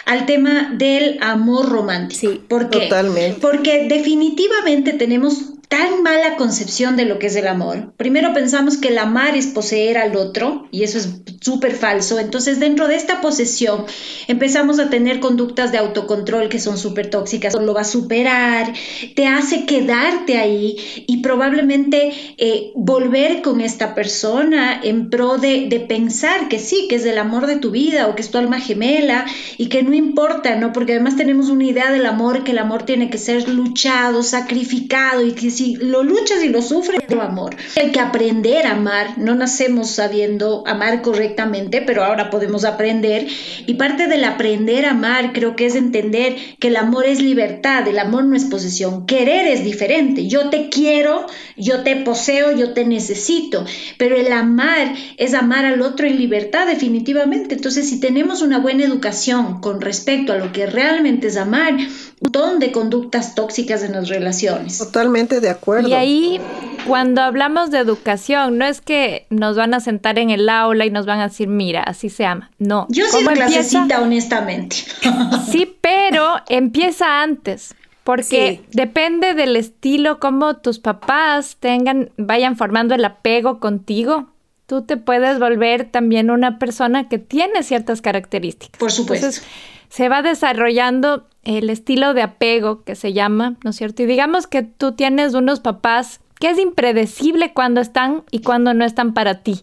al 0.06 0.26
tema 0.26 0.74
del 0.76 1.20
amor 1.22 1.70
romántico. 1.70 2.32
Sí, 2.32 2.42
¿Por 2.48 2.72
qué? 2.72 2.80
Totalmente. 2.80 3.40
Porque 3.40 3.86
definitivamente 3.88 4.94
tenemos 4.94 5.52
tan 5.72 6.04
mala 6.04 6.36
concepción 6.36 6.98
de 6.98 7.06
lo 7.06 7.18
que 7.18 7.28
es 7.28 7.36
el 7.38 7.48
amor. 7.48 7.94
Primero 7.96 8.34
pensamos 8.34 8.76
que 8.76 8.90
el 8.90 8.98
amar 8.98 9.38
es 9.38 9.48
poseer 9.48 9.98
al 9.98 10.18
otro 10.18 10.68
y 10.70 10.84
eso 10.84 10.98
es 10.98 11.22
súper 11.40 11.72
falso. 11.72 12.20
Entonces 12.20 12.60
dentro 12.60 12.90
de 12.90 12.98
esta 12.98 13.22
posesión 13.22 13.86
empezamos 14.28 14.80
a 14.80 14.90
tener 14.90 15.22
conductas 15.22 15.72
de 15.72 15.78
autocontrol 15.78 16.50
que 16.50 16.60
son 16.60 16.78
súper 16.78 17.10
tóxicas. 17.10 17.54
Lo 17.54 17.74
va 17.74 17.82
a 17.82 17.86
superar, 17.86 18.74
te 19.16 19.28
hace 19.28 19.66
quedarte 19.66 20.38
ahí 20.40 20.76
y 21.08 21.22
probablemente 21.22 22.12
eh, 22.38 22.74
volver 22.76 23.42
con 23.42 23.62
esta 23.62 23.96
persona 23.96 24.78
en 24.84 25.10
pro 25.10 25.38
de, 25.38 25.68
de 25.70 25.80
pensar 25.80 26.50
que 26.50 26.60
sí, 26.60 26.88
que 26.90 26.96
es 26.96 27.06
el 27.06 27.18
amor 27.18 27.48
de 27.48 27.56
tu 27.56 27.72
vida 27.72 28.08
o 28.08 28.16
que 28.16 28.24
es 28.24 28.30
tu 28.30 28.38
alma 28.38 28.60
gemela 28.60 29.26
y 29.58 29.68
que 29.68 29.84
no 29.84 29.94
importa, 29.94 30.58
¿no? 30.58 30.74
Porque 30.74 30.96
además 30.96 31.16
tenemos 31.16 31.48
una 31.48 31.64
idea 31.64 31.94
del 31.94 32.06
amor, 32.06 32.44
que 32.44 32.52
el 32.52 32.58
amor 32.58 32.84
tiene 32.84 33.10
que 33.10 33.18
ser 33.18 33.48
luchado, 33.48 34.22
sacrificado 34.22 35.26
y 35.26 35.32
que 35.32 35.50
si 35.50 35.61
si 35.62 35.76
lo 35.76 36.04
luchas 36.04 36.44
y 36.44 36.50
lo 36.50 36.62
sufres, 36.62 37.02
no 37.10 37.22
amor. 37.22 37.56
Hay 37.80 37.92
que 37.92 38.00
aprender 38.00 38.66
a 38.66 38.72
amar, 38.72 39.20
no 39.20 39.36
nacemos 39.36 39.92
sabiendo 39.92 40.64
amar 40.66 41.04
correctamente, 41.04 41.84
pero 41.84 42.04
ahora 42.04 42.32
podemos 42.32 42.66
aprender. 42.66 43.28
Y 43.68 43.76
parte 43.76 44.08
del 44.08 44.24
aprender 44.24 44.86
a 44.86 44.92
amar 44.92 45.34
creo 45.34 45.56
que 45.56 45.68
es 45.68 45.76
entender 45.76 46.36
que 46.58 46.70
el 46.70 46.78
amor 46.78 47.06
es 47.06 47.22
libertad, 47.22 47.88
el 47.88 48.00
amor 48.00 48.24
no 48.24 48.36
es 48.36 48.46
posesión. 48.46 49.06
Querer 49.06 49.46
es 49.46 49.64
diferente. 49.64 50.28
Yo 50.28 50.50
te 50.50 50.70
quiero, 50.70 51.28
yo 51.56 51.84
te 51.84 51.96
poseo, 51.98 52.58
yo 52.58 52.74
te 52.74 52.84
necesito, 52.84 53.64
pero 54.00 54.16
el 54.16 54.32
amar 54.34 54.96
es 55.18 55.36
amar 55.36 55.66
al 55.66 55.84
otro 55.84 56.08
en 56.08 56.18
libertad 56.18 56.66
definitivamente. 56.66 57.54
Entonces, 57.54 57.88
si 57.88 58.00
tenemos 58.00 58.42
una 58.42 58.58
buena 58.58 58.84
educación 58.84 59.62
con 59.62 59.80
respecto 59.80 60.34
a 60.34 60.38
lo 60.38 60.52
que 60.52 60.66
realmente 60.66 61.28
es 61.28 61.38
amar, 61.38 61.78
montón 62.22 62.60
de 62.60 62.72
conductas 62.72 63.36
tóxicas 63.36 63.84
en 63.84 63.94
las 63.94 64.08
relaciones. 64.08 64.78
Totalmente 64.78 65.42
de 65.42 65.50
acuerdo. 65.50 65.90
Y 65.90 65.94
ahí, 65.94 66.42
cuando 66.88 67.22
hablamos 67.22 67.72
de 67.72 67.80
educación, 67.80 68.58
no 68.58 68.66
es 68.66 68.80
que 68.80 69.26
nos 69.30 69.58
van 69.58 69.74
a 69.74 69.80
sentar 69.80 70.20
en 70.20 70.30
el 70.30 70.48
aula 70.48 70.86
y 70.86 70.92
nos 70.92 71.06
van 71.06 71.20
a 71.20 71.30
decir, 71.30 71.48
mira, 71.48 71.82
así 71.82 72.10
se 72.10 72.26
ama. 72.26 72.52
No. 72.60 72.86
Yo 72.90 73.06
sí 73.08 73.26
clasecita, 73.26 74.02
honestamente. 74.02 74.78
Sí, 75.52 75.76
pero 75.82 76.38
empieza 76.48 77.22
antes. 77.22 77.76
Porque 78.04 78.64
depende 78.72 79.36
del 79.36 79.56
estilo, 79.56 80.20
como 80.20 80.58
tus 80.58 80.80
papás 80.80 81.58
tengan, 81.60 82.10
vayan 82.18 82.56
formando 82.58 82.96
el 82.96 83.06
apego 83.06 83.60
contigo. 83.60 84.30
Tú 84.66 84.84
te 84.84 84.98
puedes 84.98 85.40
volver 85.40 85.86
también 85.86 86.32
una 86.32 86.58
persona 86.58 87.10
que 87.10 87.20
tiene 87.20 87.62
ciertas 87.62 88.02
características. 88.02 88.80
Por 88.80 88.92
supuesto. 88.92 89.28
Entonces, 89.28 89.48
se 89.90 90.10
va 90.10 90.22
desarrollando 90.22 91.28
el 91.44 91.70
estilo 91.70 92.14
de 92.14 92.22
apego 92.22 92.84
que 92.84 92.96
se 92.96 93.14
llama, 93.14 93.58
¿no 93.64 93.72
es 93.72 93.76
cierto? 93.76 94.04
Y 94.04 94.06
digamos 94.06 94.48
que 94.48 94.64
tú 94.64 94.94
tienes 94.94 95.34
unos 95.34 95.60
papás 95.60 96.22
que 96.40 96.50
es 96.50 96.60
impredecible 96.60 97.54
cuando 97.54 97.82
están 97.82 98.24
y 98.32 98.42
cuando 98.42 98.74
no 98.74 98.86
están 98.86 99.14
para 99.14 99.42
ti. 99.44 99.62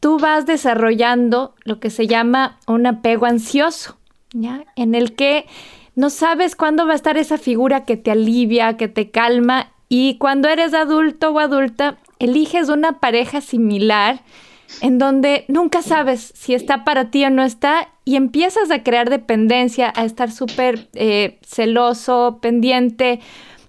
Tú 0.00 0.18
vas 0.18 0.46
desarrollando 0.46 1.54
lo 1.64 1.80
que 1.80 1.90
se 1.90 2.06
llama 2.06 2.58
un 2.66 2.86
apego 2.86 3.26
ansioso, 3.26 3.96
¿ya? 4.32 4.64
En 4.76 4.94
el 4.94 5.14
que 5.14 5.46
no 5.94 6.10
sabes 6.10 6.56
cuándo 6.56 6.86
va 6.86 6.92
a 6.92 6.96
estar 6.96 7.16
esa 7.16 7.38
figura 7.38 7.84
que 7.84 7.96
te 7.96 8.10
alivia, 8.10 8.76
que 8.76 8.88
te 8.88 9.10
calma 9.10 9.72
y 9.88 10.18
cuando 10.18 10.48
eres 10.48 10.74
adulto 10.74 11.30
o 11.30 11.38
adulta, 11.38 11.98
eliges 12.18 12.68
una 12.68 13.00
pareja 13.00 13.40
similar 13.40 14.20
en 14.80 14.98
donde 14.98 15.44
nunca 15.48 15.82
sabes 15.82 16.32
si 16.34 16.54
está 16.54 16.84
para 16.84 17.10
ti 17.10 17.24
o 17.24 17.30
no 17.30 17.42
está 17.42 17.88
y 18.04 18.16
empiezas 18.16 18.70
a 18.70 18.82
crear 18.82 19.10
dependencia, 19.10 19.92
a 19.94 20.04
estar 20.04 20.30
súper 20.30 20.88
eh, 20.94 21.38
celoso, 21.46 22.38
pendiente. 22.42 23.20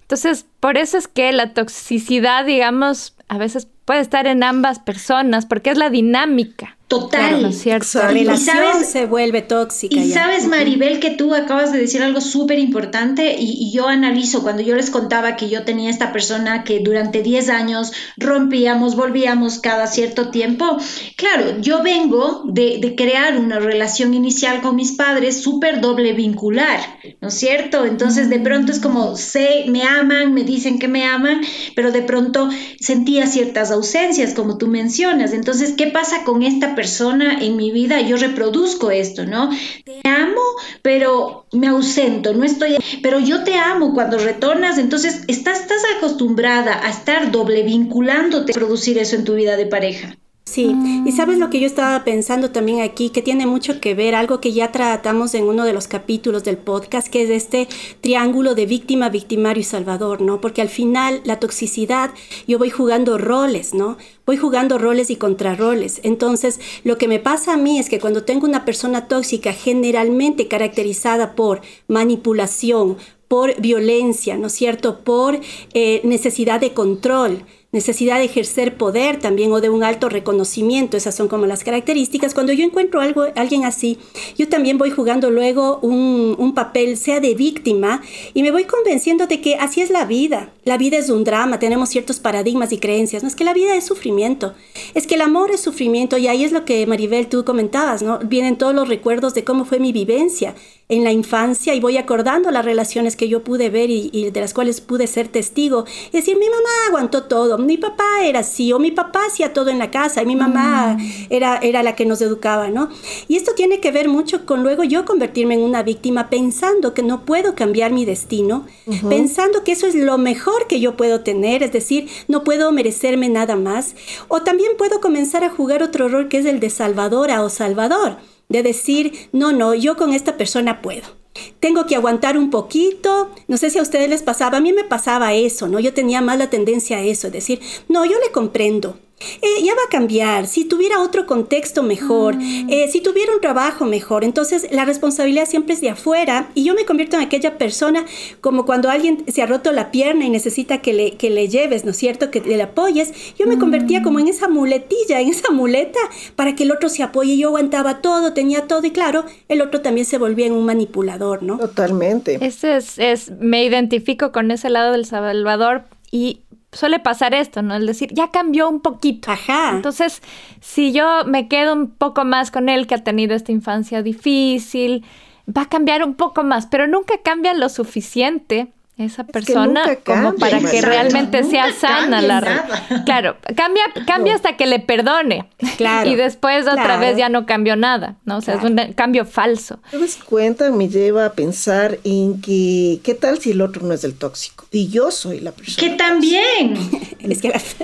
Entonces, 0.01 0.45
por 0.59 0.77
eso 0.77 0.97
es 0.97 1.07
que 1.07 1.31
la 1.31 1.53
toxicidad, 1.53 2.45
digamos, 2.45 3.15
a 3.27 3.37
veces 3.37 3.67
puede 3.85 4.01
estar 4.01 4.27
en 4.27 4.43
ambas 4.43 4.79
personas, 4.79 5.45
porque 5.45 5.69
es 5.69 5.77
la 5.77 5.89
dinámica. 5.89 6.74
Total. 6.87 7.41
¿no 7.41 7.47
es 7.47 7.61
cierto? 7.61 7.97
La 7.97 8.09
relación 8.09 8.85
se 8.85 9.07
vuelve 9.07 9.41
tóxica. 9.41 9.95
Y 9.95 10.11
sabes, 10.11 10.45
Maribel, 10.45 10.99
que 10.99 11.09
tú 11.09 11.33
acabas 11.33 11.73
de 11.73 11.79
decir 11.79 12.03
algo 12.03 12.21
súper 12.21 12.59
importante 12.59 13.35
y, 13.39 13.71
yo 13.75 13.87
analizo 13.87 14.43
cuando 14.43 14.61
yo 14.61 14.75
les 14.75 14.89
contaba 14.89 15.35
que 15.35 15.49
yo 15.49 15.63
tenía 15.63 15.89
esta 15.89 16.13
persona 16.13 16.63
que 16.63 16.79
durante 16.79 17.23
10 17.23 17.49
años 17.49 17.91
rompíamos, 18.15 18.95
volvíamos 18.95 19.59
cada 19.59 19.87
cierto 19.87 20.29
tiempo. 20.29 20.77
Claro, 21.17 21.59
yo 21.59 21.81
vengo 21.81 22.43
de, 22.45 22.77
de 22.79 22.95
crear 22.95 23.37
una 23.37 23.59
relación 23.59 24.13
inicial 24.13 24.61
con 24.61 24.75
mis 24.75 24.91
padres 24.91 25.41
súper 25.41 25.81
doble 25.81 26.13
vincular, 26.13 26.79
¿no 27.19 27.29
es 27.29 27.33
cierto? 27.33 27.85
Entonces 27.85 28.29
de 28.29 28.39
pronto 28.39 28.71
es 28.71 28.79
como, 28.79 29.17
sé, 29.17 29.65
me 29.67 29.83
aman, 29.83 30.33
me 30.33 30.43
dicen 30.43 30.77
que 30.77 30.87
me 30.87 31.03
aman, 31.05 31.41
pero 31.75 31.91
de 31.91 32.03
pronto 32.03 32.49
sentía 32.79 33.25
ciertas 33.27 33.71
ausencias, 33.71 34.33
como 34.35 34.57
tú 34.57 34.67
mencionas. 34.67 35.33
Entonces, 35.33 35.73
¿qué 35.75 35.87
pasa 35.87 36.23
con 36.23 36.43
esta 36.43 36.74
persona 36.75 37.39
en 37.41 37.55
mi 37.55 37.71
vida, 37.71 38.01
yo 38.01 38.17
reproduzco 38.17 38.91
esto, 38.91 39.25
¿no? 39.25 39.49
Te 39.83 40.07
amo, 40.07 40.41
pero 40.81 41.45
me 41.51 41.67
ausento, 41.67 42.33
no 42.33 42.43
estoy, 42.43 42.77
pero 43.01 43.19
yo 43.19 43.43
te 43.43 43.55
amo 43.55 43.93
cuando 43.93 44.17
retornas, 44.17 44.77
entonces 44.77 45.23
estás, 45.27 45.61
estás 45.61 45.81
acostumbrada 45.97 46.85
a 46.85 46.89
estar 46.89 47.31
doble 47.31 47.63
vinculándote 47.63 48.51
a 48.51 48.55
producir 48.55 48.97
eso 48.97 49.15
en 49.15 49.23
tu 49.23 49.35
vida 49.35 49.57
de 49.57 49.65
pareja. 49.65 50.17
Sí, 50.47 50.75
y 51.05 51.11
sabes 51.11 51.39
lo 51.39 51.49
que 51.49 51.59
yo 51.59 51.65
estaba 51.65 52.03
pensando 52.03 52.51
también 52.51 52.81
aquí, 52.81 53.09
que 53.09 53.23
tiene 53.23 53.47
mucho 53.47 53.81
que 53.81 53.95
ver, 53.95 54.13
algo 54.13 54.41
que 54.41 54.53
ya 54.53 54.71
tratamos 54.71 55.33
en 55.33 55.45
uno 55.45 55.65
de 55.65 55.73
los 55.73 55.87
capítulos 55.87 56.43
del 56.43 56.57
podcast, 56.59 57.07
que 57.07 57.23
es 57.23 57.31
este 57.31 57.67
triángulo 57.99 58.53
de 58.53 58.67
víctima, 58.67 59.09
victimario 59.09 59.61
y 59.61 59.63
salvador, 59.63 60.21
¿no? 60.21 60.41
Porque 60.41 60.61
al 60.61 60.69
final 60.69 61.21
la 61.25 61.39
toxicidad, 61.39 62.11
yo 62.47 62.59
voy 62.59 62.69
jugando 62.69 63.17
roles, 63.17 63.73
¿no? 63.73 63.97
Voy 64.27 64.37
jugando 64.37 64.77
roles 64.77 65.09
y 65.09 65.15
contrarroles. 65.15 65.99
Entonces, 66.03 66.59
lo 66.83 66.99
que 66.99 67.07
me 67.07 67.19
pasa 67.19 67.55
a 67.55 67.57
mí 67.57 67.79
es 67.79 67.89
que 67.89 67.99
cuando 67.99 68.23
tengo 68.23 68.45
una 68.45 68.65
persona 68.65 69.07
tóxica, 69.07 69.51
generalmente 69.51 70.47
caracterizada 70.47 71.33
por 71.33 71.61
manipulación, 71.87 72.97
por 73.27 73.59
violencia, 73.59 74.37
¿no 74.37 74.47
es 74.47 74.53
cierto? 74.53 74.99
Por 74.99 75.39
eh, 75.73 76.01
necesidad 76.03 76.59
de 76.59 76.73
control, 76.73 77.43
necesidad 77.75 78.19
de 78.19 78.25
ejercer 78.25 78.77
poder 78.77 79.19
también 79.19 79.51
o 79.51 79.59
de 79.59 79.69
un 79.69 79.83
alto 79.83 80.07
reconocimiento. 80.07 80.95
Esas 80.95 81.13
son 81.13 81.27
como 81.27 81.45
las 81.45 81.63
características. 81.63 82.33
Cuando 82.33 82.53
yo 82.53 82.63
encuentro 82.63 83.01
algo, 83.01 83.25
alguien 83.35 83.65
así, 83.65 83.99
yo 84.37 84.47
también 84.47 84.77
voy 84.77 84.91
jugando 84.91 85.29
luego 85.29 85.79
un, 85.81 86.35
un 86.39 86.53
papel, 86.53 86.97
sea 86.97 87.19
de 87.19 87.35
víctima, 87.35 88.01
y 88.33 88.41
me 88.43 88.51
voy 88.51 88.63
convenciendo 88.63 89.27
de 89.27 89.41
que 89.41 89.55
así 89.55 89.81
es 89.81 89.89
la 89.89 90.05
vida. 90.05 90.53
La 90.63 90.77
vida 90.77 90.97
es 90.97 91.09
un 91.09 91.25
drama, 91.25 91.59
tenemos 91.59 91.89
ciertos 91.89 92.19
paradigmas 92.19 92.71
y 92.71 92.77
creencias. 92.77 93.21
No 93.21 93.29
es 93.29 93.35
que 93.35 93.43
la 93.43 93.53
vida 93.53 93.75
es 93.75 93.85
sufrimiento, 93.85 94.55
es 94.93 95.05
que 95.05 95.15
el 95.15 95.21
amor 95.21 95.51
es 95.51 95.59
sufrimiento, 95.59 96.17
y 96.17 96.27
ahí 96.27 96.45
es 96.45 96.53
lo 96.53 96.63
que 96.63 96.87
Maribel 96.87 97.27
tú 97.27 97.43
comentabas, 97.43 98.01
¿no? 98.01 98.19
Vienen 98.19 98.57
todos 98.57 98.73
los 98.73 98.87
recuerdos 98.87 99.33
de 99.33 99.43
cómo 99.43 99.65
fue 99.65 99.79
mi 99.79 99.91
vivencia 99.91 100.55
en 100.87 101.03
la 101.03 101.11
infancia 101.11 101.73
y 101.73 101.79
voy 101.79 101.97
acordando 101.97 102.51
las 102.51 102.63
relaciones 102.63 103.15
que 103.15 103.27
yo 103.27 103.43
pude 103.43 103.69
ver 103.69 103.89
y, 103.89 104.29
de 104.29 104.39
las 104.39 104.53
cuales 104.53 104.81
pude 104.81 105.07
ser 105.07 105.27
testigo. 105.27 105.85
Y 106.11 106.17
decir, 106.17 106.37
mi 106.37 106.47
mamá 106.47 106.69
aguantó 106.87 107.23
todo, 107.23 107.57
mi 107.65 107.77
papá 107.77 108.03
era 108.23 108.39
así, 108.39 108.71
o 108.73 108.79
mi 108.79 108.91
papá 108.91 109.21
hacía 109.27 109.53
todo 109.53 109.69
en 109.69 109.79
la 109.79 109.91
casa, 109.91 110.21
y 110.21 110.25
mi 110.25 110.35
mamá 110.35 110.97
mm. 110.97 111.27
era, 111.29 111.57
era 111.57 111.83
la 111.83 111.95
que 111.95 112.05
nos 112.05 112.21
educaba, 112.21 112.69
¿no? 112.69 112.89
Y 113.27 113.35
esto 113.35 113.53
tiene 113.55 113.79
que 113.79 113.91
ver 113.91 114.07
mucho 114.07 114.45
con 114.45 114.63
luego 114.63 114.83
yo 114.83 115.05
convertirme 115.05 115.55
en 115.55 115.61
una 115.61 115.83
víctima 115.83 116.29
pensando 116.29 116.93
que 116.93 117.03
no 117.03 117.25
puedo 117.25 117.55
cambiar 117.55 117.91
mi 117.91 118.05
destino, 118.05 118.65
pensando 119.09 119.63
que 119.63 119.73
eso 119.73 119.87
es 119.87 119.95
lo 119.95 120.17
mejor 120.17 120.67
que 120.67 120.79
yo 120.79 120.95
puedo 120.95 121.21
tener, 121.21 121.63
es 121.63 121.71
decir, 121.71 122.09
no 122.27 122.43
puedo 122.43 122.71
merecerme 122.71 123.29
nada 123.29 123.55
más. 123.55 123.95
O 124.27 124.41
también 124.41 124.71
puedo 124.77 125.01
comenzar 125.01 125.43
a 125.43 125.49
jugar 125.49 125.83
otro 125.83 126.07
rol 126.07 126.27
que 126.29 126.39
es 126.39 126.45
el 126.45 126.59
de 126.59 126.69
salvadora 126.69 127.43
o 127.43 127.49
salvador 127.49 128.17
de 128.49 128.63
decir, 128.63 129.29
no, 129.31 129.51
no, 129.51 129.73
yo 129.73 129.97
con 129.97 130.13
esta 130.13 130.37
persona 130.37 130.81
puedo. 130.81 131.24
Tengo 131.59 131.85
que 131.85 131.95
aguantar 131.95 132.37
un 132.37 132.49
poquito, 132.49 133.31
no 133.47 133.57
sé 133.57 133.69
si 133.69 133.79
a 133.79 133.81
ustedes 133.81 134.09
les 134.09 134.23
pasaba, 134.23 134.57
a 134.57 134.61
mí 134.61 134.73
me 134.73 134.83
pasaba 134.83 135.33
eso, 135.33 135.67
¿no? 135.67 135.79
Yo 135.79 135.93
tenía 135.93 136.21
más 136.21 136.37
la 136.37 136.49
tendencia 136.49 136.97
a 136.97 137.01
eso, 137.01 137.27
es 137.27 137.33
decir, 137.33 137.59
no, 137.89 138.05
yo 138.05 138.17
le 138.19 138.31
comprendo, 138.31 138.97
eh, 139.41 139.63
ya 139.63 139.73
va 139.73 139.81
a 139.87 139.89
cambiar, 139.89 140.47
si 140.47 140.65
tuviera 140.65 141.01
otro 141.01 141.25
contexto 141.25 141.83
mejor, 141.83 142.35
mm. 142.35 142.69
eh, 142.69 142.89
si 142.91 143.01
tuviera 143.01 143.33
un 143.33 143.41
trabajo 143.41 143.85
mejor, 143.85 144.23
entonces 144.23 144.67
la 144.71 144.85
responsabilidad 144.85 145.47
siempre 145.47 145.73
es 145.73 145.81
de 145.81 145.89
afuera 145.89 146.49
y 146.53 146.63
yo 146.63 146.73
me 146.73 146.85
convierto 146.85 147.15
en 147.17 147.23
aquella 147.23 147.57
persona 147.57 148.05
como 148.41 148.65
cuando 148.65 148.89
alguien 148.89 149.23
se 149.27 149.41
ha 149.41 149.45
roto 149.45 149.71
la 149.71 149.91
pierna 149.91 150.25
y 150.25 150.29
necesita 150.29 150.81
que 150.81 150.93
le, 150.93 151.11
que 151.11 151.29
le 151.29 151.47
lleves, 151.47 151.85
¿no 151.85 151.91
es 151.91 151.97
cierto?, 151.97 152.31
que 152.31 152.41
le 152.41 152.61
apoyes, 152.61 153.35
yo 153.37 153.47
me 153.47 153.57
convertía 153.57 154.01
como 154.01 154.19
en 154.19 154.27
esa 154.27 154.47
muletilla, 154.47 155.21
en 155.21 155.29
esa 155.29 155.51
muleta 155.51 155.99
para 156.35 156.55
que 156.55 156.63
el 156.63 156.71
otro 156.71 156.89
se 156.89 157.03
apoye, 157.03 157.37
yo 157.37 157.49
aguantaba 157.49 158.01
todo, 158.01 158.33
tenía 158.33 158.67
todo 158.67 158.85
y 158.85 158.91
claro, 158.91 159.25
el 159.47 159.61
otro 159.61 159.81
también 159.81 160.05
se 160.05 160.17
volvía 160.17 160.47
en 160.47 160.53
un 160.53 160.65
manipulador, 160.65 161.43
¿no? 161.43 161.57
Totalmente. 161.57 162.37
Ese 162.41 162.77
es, 162.77 162.97
es 162.97 163.31
me 163.39 163.63
identifico 163.63 164.31
con 164.31 164.51
ese 164.51 164.69
lado 164.69 164.93
del 164.93 165.05
Salvador 165.05 165.83
y 166.11 166.41
suele 166.75 166.99
pasar 166.99 167.33
esto, 167.33 167.61
¿no? 167.61 167.75
El 167.75 167.85
decir, 167.85 168.09
ya 168.13 168.29
cambió 168.29 168.69
un 168.69 168.81
poquito. 168.81 169.31
Ajá. 169.31 169.71
Entonces, 169.71 170.21
si 170.61 170.91
yo 170.91 171.25
me 171.25 171.47
quedo 171.47 171.73
un 171.73 171.89
poco 171.89 172.25
más 172.25 172.51
con 172.51 172.69
él 172.69 172.85
que 172.85 172.95
ha 172.95 173.03
tenido 173.03 173.35
esta 173.35 173.51
infancia 173.51 174.03
difícil, 174.03 175.03
va 175.45 175.63
a 175.63 175.69
cambiar 175.69 176.03
un 176.03 176.15
poco 176.15 176.43
más, 176.43 176.67
pero 176.67 176.87
nunca 176.87 177.15
cambia 177.23 177.53
lo 177.53 177.69
suficiente 177.69 178.74
esa 178.97 179.25
persona 179.25 179.83
como 180.05 180.35
para 180.35 180.59
que 180.59 180.81
realmente 180.81 181.43
sea 181.43 181.73
sana 181.73 182.21
la 182.21 182.65
claro 183.05 183.35
cambia 183.55 183.83
cambia 184.07 184.35
hasta 184.35 184.55
que 184.55 184.65
le 184.65 184.79
perdone. 184.79 185.49
Claro, 185.77 186.09
y 186.09 186.15
después 186.15 186.65
otra 186.65 186.97
vez 186.97 187.17
ya 187.17 187.27
no 187.27 187.45
cambió 187.45 187.75
nada 187.75 188.15
no 188.23 188.37
o 188.37 188.41
sea 188.41 188.55
es 188.55 188.63
un 188.63 188.77
cambio 188.93 189.25
falso. 189.25 189.79
Te 189.91 189.99
das 189.99 190.15
cuenta 190.15 190.71
me 190.71 190.87
lleva 190.87 191.25
a 191.25 191.33
pensar 191.33 191.99
en 192.05 192.39
que 192.39 193.01
qué 193.03 193.15
tal 193.15 193.39
si 193.39 193.51
el 193.51 193.61
otro 193.61 193.85
no 193.85 193.93
es 193.93 194.05
el 194.05 194.15
tóxico 194.15 194.65
y 194.71 194.87
yo 194.87 195.11
soy 195.11 195.41
la 195.41 195.51
persona 195.51 195.89
que 195.89 195.95
también. 195.97 196.75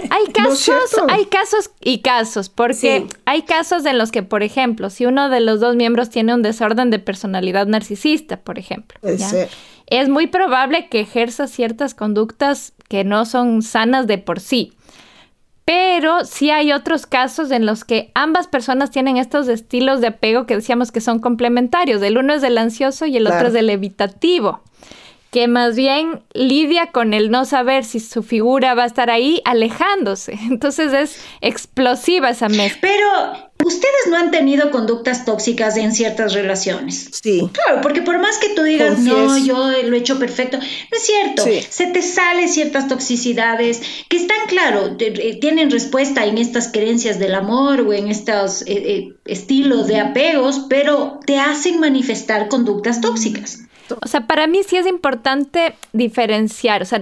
Hay 0.10 0.28
casos 0.34 0.72
hay 1.10 1.26
casos 1.26 1.72
y 1.82 2.00
casos 2.00 2.50
porque 2.50 3.08
hay 3.26 3.42
casos 3.44 3.86
en 3.86 3.98
los 3.98 4.12
que 4.12 4.24
por 4.24 4.44
ejemplo 4.44 4.90
si 4.90 5.06
uno 5.06 5.30
de 5.30 5.40
los 5.40 5.60
dos 5.60 5.76
miembros 5.76 6.10
tiene 6.10 6.34
un 6.34 6.42
desorden 6.42 6.90
de 6.90 7.00
personalidad 7.00 7.66
narcisista 7.68 8.38
por 8.38 8.60
ejemplo 8.60 9.00
puede 9.02 9.18
ser 9.18 9.50
es 9.92 10.10
muy 10.10 10.28
probable 10.28 10.88
que 10.88 11.02
ejerza 11.02 11.48
ciertas 11.48 11.94
conductas 11.94 12.74
que 12.88 13.04
no 13.04 13.26
son 13.26 13.62
sanas 13.62 14.08
de 14.08 14.18
por 14.18 14.40
sí. 14.40 14.74
Pero 15.66 16.26
sí 16.26 16.50
hay 16.50 16.72
otros 16.72 17.06
casos 17.06 17.52
en 17.52 17.66
los 17.66 17.84
que 17.84 18.10
ambas 18.16 18.48
personas 18.48 18.90
tienen 18.90 19.18
estos 19.18 19.48
estilos 19.48 20.02
de 20.02 20.08
apego 20.08 20.46
que 20.46 20.56
decíamos 20.56 20.92
que 20.92 21.02
son 21.02 21.20
complementarios. 21.20 22.02
El 22.02 22.18
uno 22.18 22.34
es 22.34 22.42
del 22.42 22.58
ansioso 22.58 23.06
y 23.06 23.18
el 23.18 23.28
otro 23.28 23.48
es 23.48 23.54
del 23.54 23.70
evitativo 23.70 24.62
que 25.32 25.48
más 25.48 25.78
bien 25.78 26.22
lidia 26.34 26.92
con 26.92 27.14
el 27.14 27.32
no 27.32 27.46
saber 27.46 27.86
si 27.86 28.02
su 28.02 28.22
figura 28.22 28.76
va 28.76 28.84
a 28.84 28.88
estar 28.88 29.10
ahí 29.10 29.42
alejándose. 29.46 30.34
Entonces 30.50 30.94
es 30.94 31.20
explosiva 31.40 32.30
esa 32.30 32.50
mezcla. 32.50 32.80
Pero 32.82 33.52
ustedes 33.64 34.08
no 34.10 34.18
han 34.18 34.30
tenido 34.32 34.72
conductas 34.72 35.24
tóxicas 35.24 35.78
en 35.78 35.94
ciertas 35.94 36.34
relaciones. 36.34 37.12
Sí. 37.24 37.50
Claro, 37.54 37.80
porque 37.82 38.02
por 38.02 38.20
más 38.20 38.40
que 38.40 38.50
tú 38.50 38.64
digas, 38.64 39.00
no, 39.00 39.38
yo 39.38 39.72
lo 39.84 39.96
he 39.96 40.00
hecho 40.00 40.20
perfecto, 40.20 40.58
no 40.58 40.98
es 40.98 41.06
cierto. 41.06 41.44
Se 41.70 41.86
te 41.88 42.02
salen 42.02 42.50
ciertas 42.50 42.90
toxicidades 42.90 43.82
que 44.10 44.18
están, 44.18 44.48
claro, 44.48 44.98
tienen 44.98 45.72
respuesta 45.72 46.26
en 46.26 46.40
estas 46.40 46.68
creencias 46.68 47.20
del 47.20 47.36
amor 47.36 47.82
o 47.82 47.94
en 47.94 48.10
estos 48.10 48.64
eh, 48.64 48.66
eh, 48.68 49.14
estilos 49.26 49.88
de 49.88 50.00
apegos, 50.02 50.66
pero 50.68 51.20
te 51.26 51.40
hacen 51.40 51.80
manifestar 51.80 52.50
conductas 52.50 53.00
tóxicas. 53.00 53.60
O 54.02 54.08
sea, 54.08 54.28
para 54.28 54.48
mí 54.48 54.62
sí 54.64 54.78
es 54.78 54.88
importante 54.88 55.76
diferenciar. 55.94 56.82
O 56.82 56.86
sea, 56.86 57.02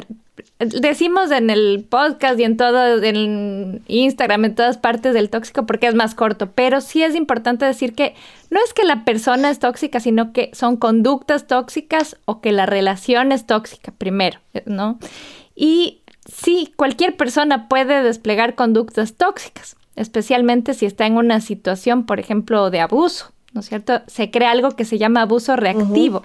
decimos 0.60 1.32
en 1.32 1.50
el 1.50 1.86
podcast 1.90 2.40
y 2.40 2.44
en 2.44 2.58
todo, 2.58 3.02
en 3.02 3.82
Instagram, 3.88 4.46
en 4.46 4.56
todas 4.56 4.78
partes 4.78 5.14
del 5.14 5.30
tóxico 5.30 5.66
porque 5.66 5.88
es 5.88 5.96
más 5.96 6.16
corto, 6.16 6.52
pero 6.52 6.82
sí 6.82 7.04
es 7.04 7.16
importante 7.16 7.66
decir 7.66 7.94
que 7.96 8.16
no 8.50 8.60
es 8.64 8.74
que 8.74 8.84
la 8.84 9.06
persona 9.06 9.50
es 9.50 9.60
tóxica, 9.60 10.00
sino 10.00 10.34
que 10.34 10.52
son 10.54 10.78
conductas 10.78 11.48
tóxicas 11.48 12.18
o 12.26 12.42
que 12.42 12.52
la 12.52 12.66
relación 12.66 13.32
es 13.32 13.46
tóxica 13.46 13.92
primero, 13.92 14.40
¿no? 14.66 15.00
Y 15.56 16.02
sí, 16.26 16.74
cualquier 16.76 17.16
persona 17.16 17.68
puede 17.68 18.04
desplegar 18.04 18.56
conductas 18.56 19.14
tóxicas, 19.14 19.76
especialmente 19.96 20.74
si 20.74 20.86
está 20.86 21.06
en 21.06 21.18
una 21.18 21.42
situación, 21.42 22.06
por 22.06 22.20
ejemplo, 22.20 22.70
de 22.70 22.82
abuso, 22.82 23.32
¿no 23.54 23.62
es 23.62 23.68
cierto? 23.68 24.02
Se 24.08 24.32
crea 24.32 24.52
algo 24.52 24.72
que 24.72 24.86
se 24.86 24.98
llama 24.98 25.22
abuso 25.22 25.56
reactivo 25.56 26.24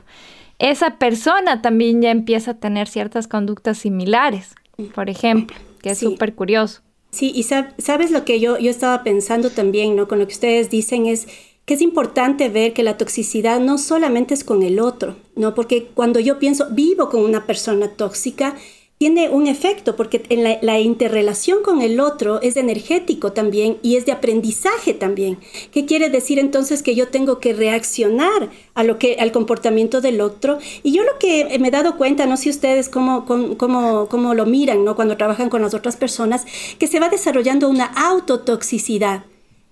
esa 0.70 0.98
persona 0.98 1.62
también 1.62 2.00
ya 2.00 2.10
empieza 2.10 2.52
a 2.52 2.54
tener 2.54 2.88
ciertas 2.88 3.28
conductas 3.28 3.78
similares, 3.78 4.54
por 4.94 5.10
ejemplo, 5.10 5.56
que 5.82 5.90
es 5.90 5.98
súper 5.98 6.34
curioso. 6.34 6.80
Sí, 7.10 7.32
y 7.34 7.42
sabes 7.44 8.10
lo 8.10 8.24
que 8.24 8.40
yo, 8.40 8.58
yo 8.58 8.70
estaba 8.70 9.04
pensando 9.04 9.50
también, 9.50 9.94
¿no? 9.94 10.08
Con 10.08 10.18
lo 10.18 10.26
que 10.26 10.32
ustedes 10.32 10.70
dicen 10.70 11.06
es 11.06 11.28
que 11.64 11.74
es 11.74 11.80
importante 11.80 12.48
ver 12.48 12.72
que 12.72 12.82
la 12.82 12.96
toxicidad 12.96 13.60
no 13.60 13.78
solamente 13.78 14.34
es 14.34 14.42
con 14.42 14.62
el 14.62 14.80
otro, 14.80 15.16
¿no? 15.36 15.54
Porque 15.54 15.86
cuando 15.94 16.18
yo 16.18 16.38
pienso, 16.38 16.68
vivo 16.70 17.08
con 17.08 17.22
una 17.22 17.46
persona 17.46 17.88
tóxica, 17.88 18.56
tiene 18.98 19.28
un 19.28 19.46
efecto 19.46 19.96
porque 19.96 20.22
en 20.28 20.44
la, 20.44 20.80
interrelación 20.80 21.62
con 21.62 21.82
el 21.82 22.00
otro 22.00 22.40
es 22.42 22.56
energético 22.56 23.32
también 23.32 23.76
y 23.82 23.96
es 23.96 24.06
de 24.06 24.12
aprendizaje 24.12 24.94
también. 24.94 25.38
¿Qué 25.72 25.84
quiere 25.84 26.10
decir 26.10 26.38
entonces 26.38 26.82
que 26.82 26.94
yo 26.94 27.08
tengo 27.08 27.38
que 27.38 27.52
reaccionar 27.52 28.50
a 28.74 28.84
lo 28.84 28.98
que 28.98 29.16
al 29.18 29.32
comportamiento 29.32 30.00
del 30.00 30.20
otro? 30.20 30.58
Y 30.82 30.92
yo 30.92 31.02
lo 31.02 31.18
que 31.18 31.58
me 31.58 31.68
he 31.68 31.70
dado 31.70 31.96
cuenta, 31.96 32.26
no 32.26 32.36
sé 32.36 32.50
ustedes 32.50 32.88
cómo, 32.88 33.26
cómo, 33.26 34.06
cómo 34.08 34.34
lo 34.34 34.46
miran, 34.46 34.84
¿no? 34.84 34.96
Cuando 34.96 35.16
trabajan 35.16 35.50
con 35.50 35.62
las 35.62 35.74
otras 35.74 35.96
personas, 35.96 36.46
que 36.78 36.86
se 36.86 37.00
va 37.00 37.08
desarrollando 37.08 37.68
una 37.68 37.86
autotoxicidad. 37.86 39.24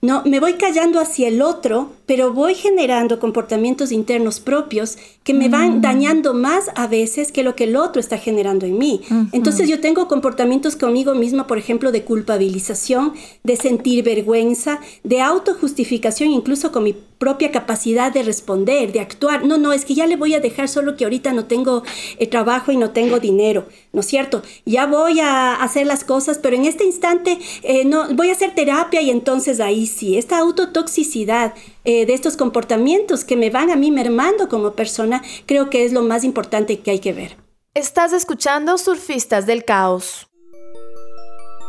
No, 0.05 0.25
me 0.25 0.41
voy 0.41 0.55
callando 0.55 0.99
hacia 0.99 1.29
el 1.29 1.41
otro, 1.41 1.93
pero 2.07 2.33
voy 2.33 2.57
generando 2.57 3.21
comportamientos 3.21 3.93
internos 3.93 4.41
propios 4.41 4.99
que 5.23 5.33
me 5.33 5.49
van 5.49 5.79
mm. 5.79 5.81
dañando 5.81 6.35
más 6.35 6.73
a 6.75 6.89
veces 6.89 7.31
que 7.31 7.45
lo 7.45 7.55
que 7.55 7.65
el 7.65 7.77
otro 7.77 8.01
está 8.01 8.19
generando 8.19 8.67
en 8.67 8.79
mí. 8.79 9.03
Entonces 9.31 9.69
yo 9.69 9.81
tengo 9.81 10.09
comportamientos 10.09 10.75
conmigo 10.75 11.15
misma, 11.15 11.47
por 11.47 11.57
ejemplo, 11.57 11.93
de 11.93 12.03
culpabilización, 12.03 13.13
de 13.45 13.55
sentir 13.55 14.03
vergüenza, 14.03 14.81
de 15.05 15.21
autojustificación, 15.21 16.33
incluso 16.33 16.73
con 16.73 16.83
mi 16.83 16.97
propia 17.23 17.53
capacidad 17.53 18.11
de 18.11 18.25
responder, 18.25 18.91
de 18.91 18.99
actuar. 18.99 19.45
No, 19.45 19.57
no, 19.57 19.73
es 19.73 19.85
que 19.85 19.95
ya 19.95 20.09
le 20.09 20.17
voy 20.17 20.35
a 20.35 20.41
dejar 20.41 20.69
solo 20.69 20.97
que 20.97 21.05
ahorita 21.05 21.33
no 21.33 21.45
tengo 21.45 21.85
eh, 22.19 22.27
trabajo 22.27 22.73
y 22.73 22.77
no 22.77 22.91
tengo 22.91 23.21
dinero, 23.21 23.69
¿no 23.93 24.01
es 24.01 24.07
cierto? 24.07 24.43
Ya 24.67 24.87
voy 24.87 25.21
a 25.21 25.55
hacer 25.55 25.87
las 25.87 26.03
cosas, 26.03 26.41
pero 26.43 26.57
en 26.57 26.65
este 26.65 26.83
instante 26.83 27.39
eh, 27.63 27.85
no 27.85 28.13
voy 28.15 28.31
a 28.31 28.33
hacer 28.33 28.57
terapia 28.57 29.03
y 29.03 29.11
entonces 29.11 29.61
ahí 29.61 29.87
sí, 29.87 30.19
esta 30.19 30.39
autotoxicidad 30.39 31.55
eh, 31.85 32.07
de 32.07 32.13
estos 32.13 32.37
comportamientos 32.37 33.23
que 33.23 33.37
me 33.37 33.51
van 33.51 33.71
a 33.71 33.77
mí 33.77 33.93
mermando 33.93 34.49
como 34.49 34.73
persona, 34.73 35.23
creo 35.47 35.71
que 35.71 35.85
es 35.85 35.93
lo 35.93 36.03
más 36.03 36.25
importante 36.25 36.81
que 36.81 36.91
hay 36.91 36.99
que 36.99 37.13
ver. 37.13 37.37
Estás 37.75 38.13
escuchando 38.13 38.79
Surfistas 38.79 39.47
del 39.47 39.65
Caos. 39.65 40.32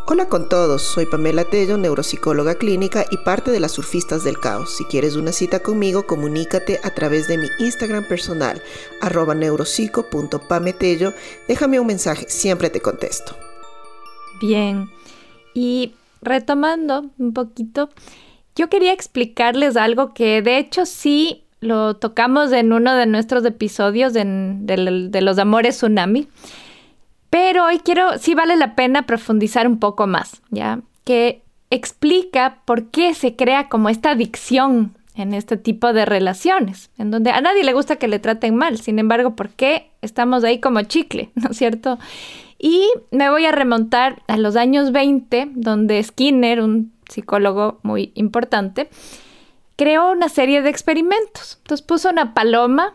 Hola 0.05 0.27
con 0.27 0.49
todos, 0.49 0.81
soy 0.81 1.05
Pamela 1.05 1.45
Tello, 1.45 1.77
neuropsicóloga 1.77 2.55
clínica 2.55 3.05
y 3.09 3.15
parte 3.15 3.51
de 3.51 3.61
las 3.61 3.71
Surfistas 3.71 4.25
del 4.25 4.37
Caos. 4.37 4.75
Si 4.75 4.83
quieres 4.83 5.15
una 5.15 5.31
cita 5.31 5.59
conmigo, 5.59 6.05
comunícate 6.05 6.81
a 6.83 6.89
través 6.89 7.29
de 7.29 7.37
mi 7.37 7.47
Instagram 7.59 8.05
personal, 8.09 8.61
arroba 8.99 9.33
neuropsico.pametello. 9.33 11.13
Déjame 11.47 11.79
un 11.79 11.87
mensaje, 11.87 12.25
siempre 12.27 12.69
te 12.69 12.81
contesto. 12.81 13.37
Bien, 14.41 14.89
y 15.53 15.93
retomando 16.21 17.05
un 17.17 17.31
poquito, 17.31 17.89
yo 18.57 18.69
quería 18.69 18.91
explicarles 18.91 19.77
algo 19.77 20.13
que 20.13 20.41
de 20.41 20.57
hecho 20.57 20.85
sí 20.85 21.45
lo 21.61 21.95
tocamos 21.95 22.51
en 22.51 22.73
uno 22.73 22.93
de 22.93 23.05
nuestros 23.05 23.45
episodios 23.45 24.11
de, 24.11 24.25
de 24.65 25.21
los 25.21 25.37
amores 25.37 25.77
tsunami 25.77 26.27
pero 27.33 27.65
hoy 27.65 27.79
quiero, 27.79 28.19
sí 28.19 28.35
vale 28.35 28.55
la 28.55 28.75
pena 28.75 29.07
profundizar 29.07 29.67
un 29.67 29.79
poco 29.79 30.05
más, 30.05 30.43
¿ya? 30.51 30.81
Que 31.03 31.41
explica 31.71 32.59
por 32.65 32.91
qué 32.91 33.15
se 33.15 33.35
crea 33.35 33.69
como 33.69 33.89
esta 33.89 34.11
adicción 34.11 34.95
en 35.15 35.33
este 35.33 35.57
tipo 35.57 35.93
de 35.93 36.05
relaciones, 36.05 36.91
en 36.99 37.09
donde 37.09 37.31
a 37.31 37.41
nadie 37.41 37.63
le 37.63 37.73
gusta 37.73 37.95
que 37.95 38.07
le 38.07 38.19
traten 38.19 38.55
mal, 38.55 38.77
sin 38.77 38.99
embargo, 38.99 39.35
¿por 39.35 39.49
qué 39.49 39.89
estamos 40.03 40.43
ahí 40.43 40.59
como 40.59 40.83
chicle, 40.83 41.31
¿no 41.35 41.49
es 41.49 41.57
cierto? 41.57 41.97
Y 42.59 42.87
me 43.09 43.31
voy 43.31 43.47
a 43.47 43.51
remontar 43.51 44.21
a 44.27 44.37
los 44.37 44.55
años 44.55 44.91
20, 44.91 45.53
donde 45.55 46.03
Skinner, 46.03 46.61
un 46.61 46.93
psicólogo 47.09 47.79
muy 47.81 48.11
importante, 48.13 48.91
creó 49.75 50.11
una 50.11 50.29
serie 50.29 50.61
de 50.61 50.69
experimentos. 50.69 51.57
Entonces 51.63 51.83
puso 51.83 52.11
una 52.11 52.35
paloma 52.35 52.93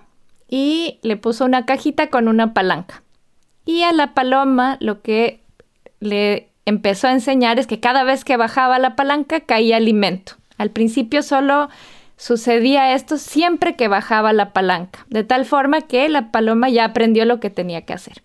y 0.49 1.01
le 1.03 1.17
puso 1.17 1.45
una 1.45 1.67
cajita 1.67 2.09
con 2.09 2.29
una 2.29 2.55
palanca. 2.55 3.03
Y 3.69 3.83
a 3.83 3.93
la 3.93 4.15
paloma 4.15 4.79
lo 4.81 5.03
que 5.03 5.43
le 6.01 6.49
empezó 6.65 7.07
a 7.07 7.13
enseñar 7.13 7.59
es 7.59 7.67
que 7.67 7.81
cada 7.81 8.03
vez 8.03 8.25
que 8.25 8.39
bajaba 8.39 8.79
la 8.79 8.97
palanca 8.97 9.41
caía 9.41 9.77
alimento. 9.77 10.37
Al 10.57 10.71
principio 10.71 11.23
solo 11.23 11.69
sucedía 12.17 12.95
esto 12.95 13.19
siempre 13.19 13.77
que 13.77 13.87
bajaba 13.87 14.33
la 14.33 14.55
palanca, 14.55 15.05
de 15.11 15.23
tal 15.23 15.45
forma 15.45 15.83
que 15.83 16.09
la 16.09 16.31
paloma 16.31 16.71
ya 16.71 16.87
aprendió 16.87 17.27
lo 17.27 17.41
que 17.41 17.51
tenía 17.51 17.83
que 17.83 17.93
hacer. 17.93 18.23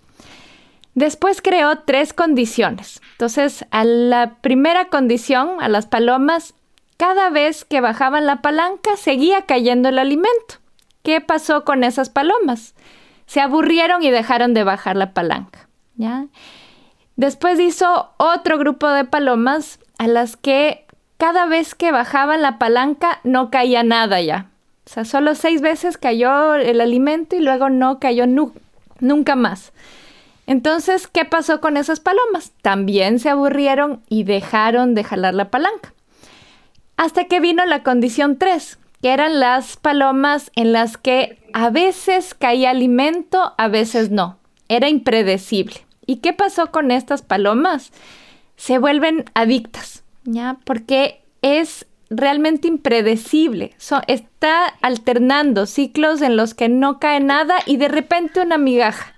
Después 0.95 1.41
creó 1.41 1.79
tres 1.79 2.13
condiciones. 2.13 3.01
Entonces, 3.11 3.65
a 3.69 3.83
la 3.83 4.35
primera 4.39 4.85
condición, 4.85 5.57
a 5.59 5.67
las 5.67 5.87
palomas, 5.87 6.53
cada 6.95 7.29
vez 7.31 7.65
que 7.65 7.81
bajaban 7.81 8.27
la 8.27 8.41
palanca 8.41 8.95
seguía 8.95 9.41
cayendo 9.41 9.89
el 9.89 9.99
alimento. 9.99 10.55
¿Qué 11.03 11.19
pasó 11.19 11.65
con 11.65 11.83
esas 11.83 12.09
palomas? 12.09 12.75
Se 13.25 13.41
aburrieron 13.41 14.03
y 14.03 14.11
dejaron 14.11 14.53
de 14.53 14.63
bajar 14.63 14.95
la 14.95 15.13
palanca. 15.13 15.67
¿ya? 15.95 16.27
Después 17.15 17.59
hizo 17.59 18.11
otro 18.17 18.57
grupo 18.57 18.89
de 18.89 19.05
palomas 19.05 19.79
a 19.97 20.07
las 20.07 20.35
que 20.35 20.85
cada 21.17 21.45
vez 21.45 21.75
que 21.75 21.91
bajaban 21.91 22.41
la 22.41 22.57
palanca 22.57 23.19
no 23.23 23.51
caía 23.51 23.83
nada 23.83 24.19
ya. 24.21 24.49
O 24.85 24.89
sea, 24.89 25.05
solo 25.05 25.35
seis 25.35 25.61
veces 25.61 25.97
cayó 25.97 26.55
el 26.55 26.81
alimento 26.81 27.35
y 27.35 27.39
luego 27.39 27.69
no 27.69 27.99
cayó 27.99 28.25
nunca 28.27 29.35
más. 29.35 29.71
Entonces, 30.45 31.07
¿qué 31.07 31.23
pasó 31.23 31.61
con 31.61 31.77
esas 31.77 32.01
palomas? 32.01 32.51
También 32.61 33.19
se 33.19 33.29
aburrieron 33.29 34.01
y 34.09 34.23
dejaron 34.23 34.93
de 34.93 35.05
jalar 35.05 35.33
la 35.35 35.49
palanca. 35.49 35.93
Hasta 36.97 37.25
que 37.25 37.39
vino 37.39 37.65
la 37.65 37.83
condición 37.83 38.37
3, 38.37 38.77
que 39.03 39.11
eran 39.11 39.41
las 39.41 39.75
palomas 39.75 40.49
en 40.55 40.71
las 40.71 40.95
que 40.95 41.37
a 41.51 41.69
veces 41.69 42.33
caía 42.33 42.69
alimento, 42.69 43.53
a 43.57 43.67
veces 43.67 44.11
no. 44.11 44.37
Era 44.69 44.87
impredecible. 44.87 45.85
¿Y 46.05 46.17
qué 46.17 46.31
pasó 46.31 46.71
con 46.71 46.89
estas 46.89 47.21
palomas? 47.21 47.91
Se 48.55 48.77
vuelven 48.77 49.25
adictas, 49.33 50.05
¿ya? 50.23 50.57
Porque 50.63 51.21
es 51.41 51.85
realmente 52.09 52.69
impredecible. 52.69 53.75
está 54.07 54.67
alternando 54.81 55.65
ciclos 55.65 56.21
en 56.21 56.37
los 56.37 56.53
que 56.53 56.69
no 56.69 56.99
cae 56.99 57.19
nada 57.19 57.55
y 57.65 57.75
de 57.75 57.89
repente 57.89 58.39
una 58.39 58.57
migaja. 58.57 59.12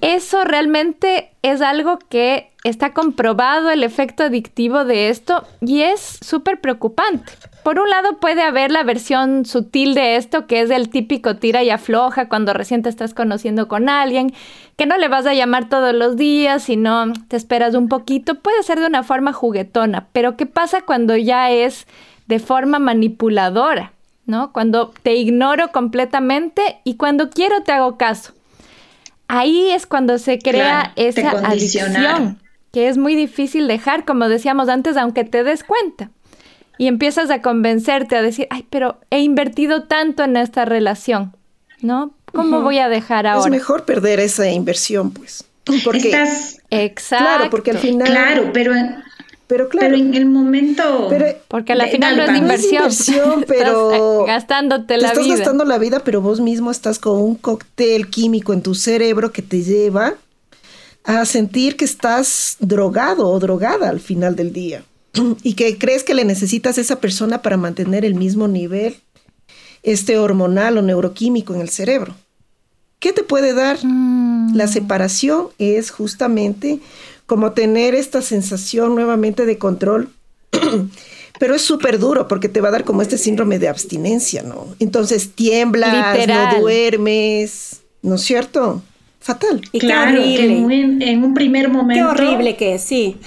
Eso 0.00 0.44
realmente 0.44 1.30
es 1.42 1.60
algo 1.60 1.98
que 2.08 2.50
está 2.64 2.92
comprobado 2.92 3.70
el 3.70 3.84
efecto 3.84 4.24
adictivo 4.24 4.84
de 4.84 5.08
esto 5.08 5.44
y 5.60 5.82
es 5.82 6.18
súper 6.20 6.60
preocupante. 6.60 7.32
Por 7.62 7.78
un 7.78 7.88
lado 7.88 8.18
puede 8.18 8.42
haber 8.42 8.70
la 8.70 8.82
versión 8.82 9.44
sutil 9.44 9.94
de 9.94 10.16
esto, 10.16 10.46
que 10.46 10.60
es 10.60 10.70
el 10.70 10.88
típico 10.88 11.36
tira 11.36 11.62
y 11.62 11.70
afloja 11.70 12.28
cuando 12.28 12.52
recién 12.52 12.82
te 12.82 12.88
estás 12.88 13.14
conociendo 13.14 13.68
con 13.68 13.88
alguien, 13.88 14.32
que 14.76 14.86
no 14.86 14.96
le 14.96 15.08
vas 15.08 15.26
a 15.26 15.34
llamar 15.34 15.68
todos 15.68 15.94
los 15.94 16.16
días, 16.16 16.62
sino 16.62 17.12
te 17.28 17.36
esperas 17.36 17.74
un 17.74 17.88
poquito. 17.88 18.36
Puede 18.36 18.62
ser 18.62 18.80
de 18.80 18.86
una 18.86 19.02
forma 19.02 19.32
juguetona, 19.32 20.08
pero 20.12 20.36
¿qué 20.36 20.46
pasa 20.46 20.82
cuando 20.82 21.16
ya 21.16 21.50
es 21.50 21.86
de 22.26 22.38
forma 22.38 22.78
manipuladora? 22.78 23.92
¿No? 24.26 24.52
Cuando 24.52 24.92
te 25.02 25.14
ignoro 25.14 25.72
completamente 25.72 26.80
y 26.84 26.96
cuando 26.96 27.30
quiero 27.30 27.62
te 27.62 27.72
hago 27.72 27.96
caso. 27.96 28.34
Ahí 29.28 29.70
es 29.70 29.86
cuando 29.86 30.18
se 30.18 30.38
crea 30.38 30.92
esa 30.96 31.30
adicción, 31.30 32.40
que 32.72 32.88
es 32.88 32.96
muy 32.96 33.14
difícil 33.14 33.68
dejar, 33.68 34.04
como 34.04 34.28
decíamos 34.28 34.68
antes, 34.68 34.96
aunque 34.96 35.24
te 35.24 35.44
des 35.44 35.62
cuenta 35.64 36.10
y 36.78 36.86
empiezas 36.86 37.28
a 37.30 37.42
convencerte, 37.42 38.16
a 38.16 38.22
decir, 38.22 38.46
ay, 38.50 38.66
pero 38.70 39.00
he 39.10 39.20
invertido 39.20 39.84
tanto 39.84 40.22
en 40.22 40.36
esta 40.36 40.64
relación, 40.64 41.36
¿no? 41.82 42.14
¿Cómo 42.32 42.62
voy 42.62 42.78
a 42.78 42.88
dejar 42.88 43.26
ahora? 43.26 43.44
Es 43.44 43.50
mejor 43.50 43.84
perder 43.84 44.20
esa 44.20 44.48
inversión, 44.48 45.10
pues. 45.10 45.44
Porque, 45.84 46.10
Estás... 46.10 46.58
Exacto. 46.70 47.24
Claro, 47.24 47.50
porque 47.50 47.72
al 47.72 47.78
final... 47.78 48.08
Claro, 48.08 48.50
pero... 48.52 48.72
Pero 49.48 49.68
claro. 49.68 49.88
Pero 49.88 49.96
en 50.00 50.14
el 50.14 50.26
momento. 50.26 51.10
porque 51.48 51.72
al 51.72 51.88
final 51.88 52.16
no 52.16 52.22
es 52.24 52.38
inversión. 52.38 52.82
inversión 52.82 53.44
pero. 53.48 54.24
gastándote 54.26 54.96
la 54.98 55.08
estás 55.08 55.24
vida. 55.24 55.34
Estás 55.34 55.46
gastando 55.46 55.64
la 55.64 55.78
vida, 55.78 56.02
pero 56.04 56.20
vos 56.20 56.40
mismo 56.40 56.70
estás 56.70 56.98
con 56.98 57.18
un 57.18 57.34
cóctel 57.34 58.08
químico 58.08 58.52
en 58.52 58.62
tu 58.62 58.74
cerebro 58.74 59.32
que 59.32 59.42
te 59.42 59.62
lleva 59.62 60.14
a 61.04 61.24
sentir 61.24 61.76
que 61.76 61.86
estás 61.86 62.56
drogado 62.60 63.28
o 63.28 63.38
drogada 63.40 63.88
al 63.88 64.00
final 64.00 64.36
del 64.36 64.52
día. 64.52 64.84
y 65.42 65.54
que 65.54 65.78
crees 65.78 66.04
que 66.04 66.14
le 66.14 66.24
necesitas 66.24 66.78
a 66.78 66.80
esa 66.80 67.00
persona 67.00 67.42
para 67.42 67.56
mantener 67.56 68.04
el 68.04 68.14
mismo 68.14 68.48
nivel 68.48 68.96
este 69.82 70.18
hormonal 70.18 70.78
o 70.78 70.82
neuroquímico 70.82 71.54
en 71.54 71.60
el 71.60 71.70
cerebro. 71.70 72.14
¿Qué 72.98 73.12
te 73.12 73.22
puede 73.22 73.54
dar? 73.54 73.78
Mm. 73.82 74.56
La 74.56 74.66
separación 74.66 75.48
es 75.58 75.90
justamente 75.90 76.80
como 77.28 77.52
tener 77.52 77.94
esta 77.94 78.22
sensación 78.22 78.94
nuevamente 78.94 79.44
de 79.44 79.58
control, 79.58 80.08
pero 81.38 81.54
es 81.54 81.60
súper 81.60 81.98
duro 81.98 82.26
porque 82.26 82.48
te 82.48 82.62
va 82.62 82.68
a 82.68 82.72
dar 82.72 82.84
como 82.84 83.02
este 83.02 83.18
síndrome 83.18 83.58
de 83.58 83.68
abstinencia, 83.68 84.42
¿no? 84.42 84.66
Entonces 84.78 85.32
tiemblas, 85.34 86.16
Literal. 86.16 86.54
no 86.54 86.60
duermes, 86.62 87.82
¿no 88.00 88.14
es 88.14 88.22
cierto? 88.22 88.82
Fatal. 89.20 89.60
Y 89.72 89.78
claro, 89.78 90.22
qué 90.22 90.36
que 90.36 90.44
en 90.46 90.64
horrible. 90.64 90.84
un, 90.86 91.02
en 91.02 91.22
un 91.24 91.34
primer 91.34 91.68
momento. 91.68 92.02
Qué 92.02 92.10
horrible 92.10 92.56
que 92.56 92.74
es, 92.76 92.82
sí. 92.82 93.18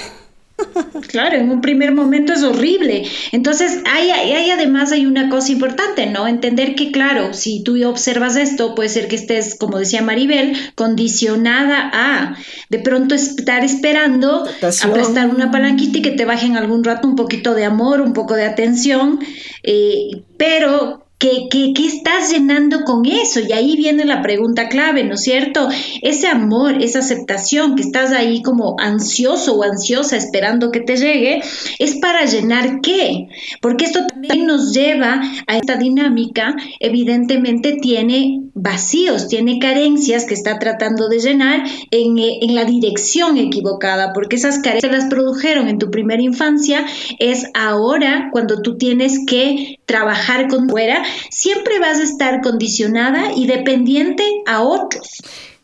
Claro, 1.08 1.36
en 1.36 1.50
un 1.50 1.62
primer 1.62 1.93
momento 1.93 2.34
es 2.34 2.43
horrible. 2.43 3.06
Entonces, 3.32 3.80
hay, 3.86 4.12
además 4.52 4.91
hay 4.91 5.06
una 5.06 5.30
cosa 5.30 5.52
importante, 5.52 6.06
¿no? 6.06 6.28
Entender 6.28 6.76
que, 6.76 6.91
claro, 6.91 7.34
si 7.34 7.63
tú 7.63 7.78
observas 7.88 8.38
esto, 8.38 8.76
puede 8.76 8.89
ser 8.89 9.08
que 9.08 9.15
estés, 9.15 9.56
como 9.56 9.78
decía 9.80 10.02
Maribel, 10.02 10.56
condicionada 10.76 11.89
a 11.93 12.36
de 12.69 12.80
pronto 12.80 13.15
estar 13.15 13.63
esperando 13.63 14.43
Tentación. 14.43 14.91
a 14.91 14.93
prestar 14.93 15.30
una 15.30 15.52
palanquita 15.52 15.97
y 15.97 16.02
que 16.02 16.12
te 16.12 16.26
bajen 16.26 16.56
algún 16.56 16.84
rato 16.84 17.08
un 17.08 17.15
poquito 17.15 17.54
de 17.54 17.65
amor, 17.65 18.02
un 18.02 18.13
poco 18.13 18.36
de 18.36 18.45
atención, 18.45 19.19
eh, 19.63 20.24
pero 20.38 21.01
¿Qué, 21.21 21.49
qué, 21.51 21.86
estás 21.86 22.31
llenando 22.31 22.84
con 22.84 23.05
eso? 23.05 23.41
Y 23.41 23.53
ahí 23.53 23.77
viene 23.77 24.05
la 24.05 24.23
pregunta 24.23 24.69
clave, 24.69 25.03
¿no 25.03 25.13
es 25.13 25.21
cierto? 25.21 25.69
Ese 26.01 26.27
amor, 26.27 26.81
esa 26.81 26.97
aceptación 26.97 27.75
que 27.75 27.84
estás 27.84 28.12
ahí 28.12 28.41
como 28.41 28.75
ansioso 28.79 29.55
o 29.55 29.63
ansiosa 29.63 30.17
esperando 30.17 30.71
que 30.71 30.79
te 30.79 30.97
llegue, 30.97 31.43
¿es 31.77 31.97
para 31.97 32.25
llenar 32.25 32.81
qué? 32.81 33.27
Porque 33.62 33.86
esto 33.86 33.99
también 34.07 34.47
nos 34.47 34.73
lleva 34.73 35.21
a 35.45 35.57
esta 35.57 35.75
dinámica, 35.75 36.55
evidentemente 36.79 37.77
tiene 37.79 38.41
vacíos, 38.55 39.27
tiene 39.27 39.60
carencias 39.60 40.25
que 40.25 40.34
está 40.34 40.57
tratando 40.57 41.07
de 41.07 41.19
llenar 41.19 41.63
en, 41.91 42.17
eh, 42.17 42.39
en 42.41 42.55
la 42.55 42.65
dirección 42.65 43.38
equivocada, 43.38 44.12
porque 44.13 44.38
esas 44.38 44.57
carencias 44.57 44.91
las 44.91 45.05
produjeron 45.05 45.67
en 45.67 45.77
tu 45.77 45.91
primera 45.91 46.23
infancia, 46.23 46.84
es 47.19 47.45
ahora 47.53 48.29
cuando 48.31 48.63
tú 48.63 48.77
tienes 48.77 49.19
que 49.27 49.77
trabajar 49.86 50.47
con 50.47 50.67
fuera, 50.67 51.03
siempre 51.30 51.80
vas 51.80 52.00
a 52.00 52.04
estar 52.04 52.41
condicionada 52.41 53.34
y 53.36 53.47
dependiente 53.47 54.24
a 54.45 54.62
otros. 54.62 55.21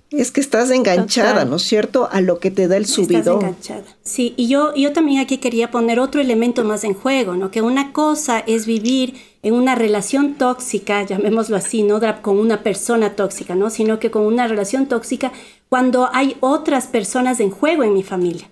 Es 0.09 0.31
que 0.31 0.39
estás 0.39 0.71
enganchada, 0.71 1.33
Total. 1.33 1.49
¿no 1.49 1.55
es 1.57 1.63
cierto?, 1.63 2.07
a 2.09 2.21
lo 2.21 2.39
que 2.39 2.49
te 2.49 2.69
da 2.69 2.77
el 2.77 2.83
Estás 2.83 2.95
subidón. 2.95 3.39
enganchada. 3.41 3.83
Sí, 4.03 4.33
y 4.37 4.47
yo, 4.47 4.73
yo 4.73 4.93
también 4.93 5.19
aquí 5.19 5.37
quería 5.37 5.69
poner 5.69 5.99
otro 5.99 6.21
elemento 6.21 6.63
más 6.63 6.85
en 6.85 6.93
juego, 6.93 7.35
¿no? 7.35 7.51
Que 7.51 7.61
una 7.61 7.91
cosa 7.91 8.39
es 8.39 8.65
vivir 8.65 9.15
en 9.43 9.53
una 9.53 9.75
relación 9.75 10.35
tóxica, 10.35 11.03
llamémoslo 11.03 11.57
así, 11.57 11.83
no 11.83 11.99
con 12.21 12.39
una 12.39 12.63
persona 12.63 13.15
tóxica, 13.17 13.53
¿no? 13.55 13.69
Sino 13.69 13.99
que 13.99 14.09
con 14.09 14.23
una 14.23 14.47
relación 14.47 14.85
tóxica 14.87 15.33
cuando 15.67 16.09
hay 16.13 16.37
otras 16.39 16.87
personas 16.87 17.41
en 17.41 17.51
juego 17.51 17.83
en 17.83 17.93
mi 17.93 18.03
familia. 18.03 18.49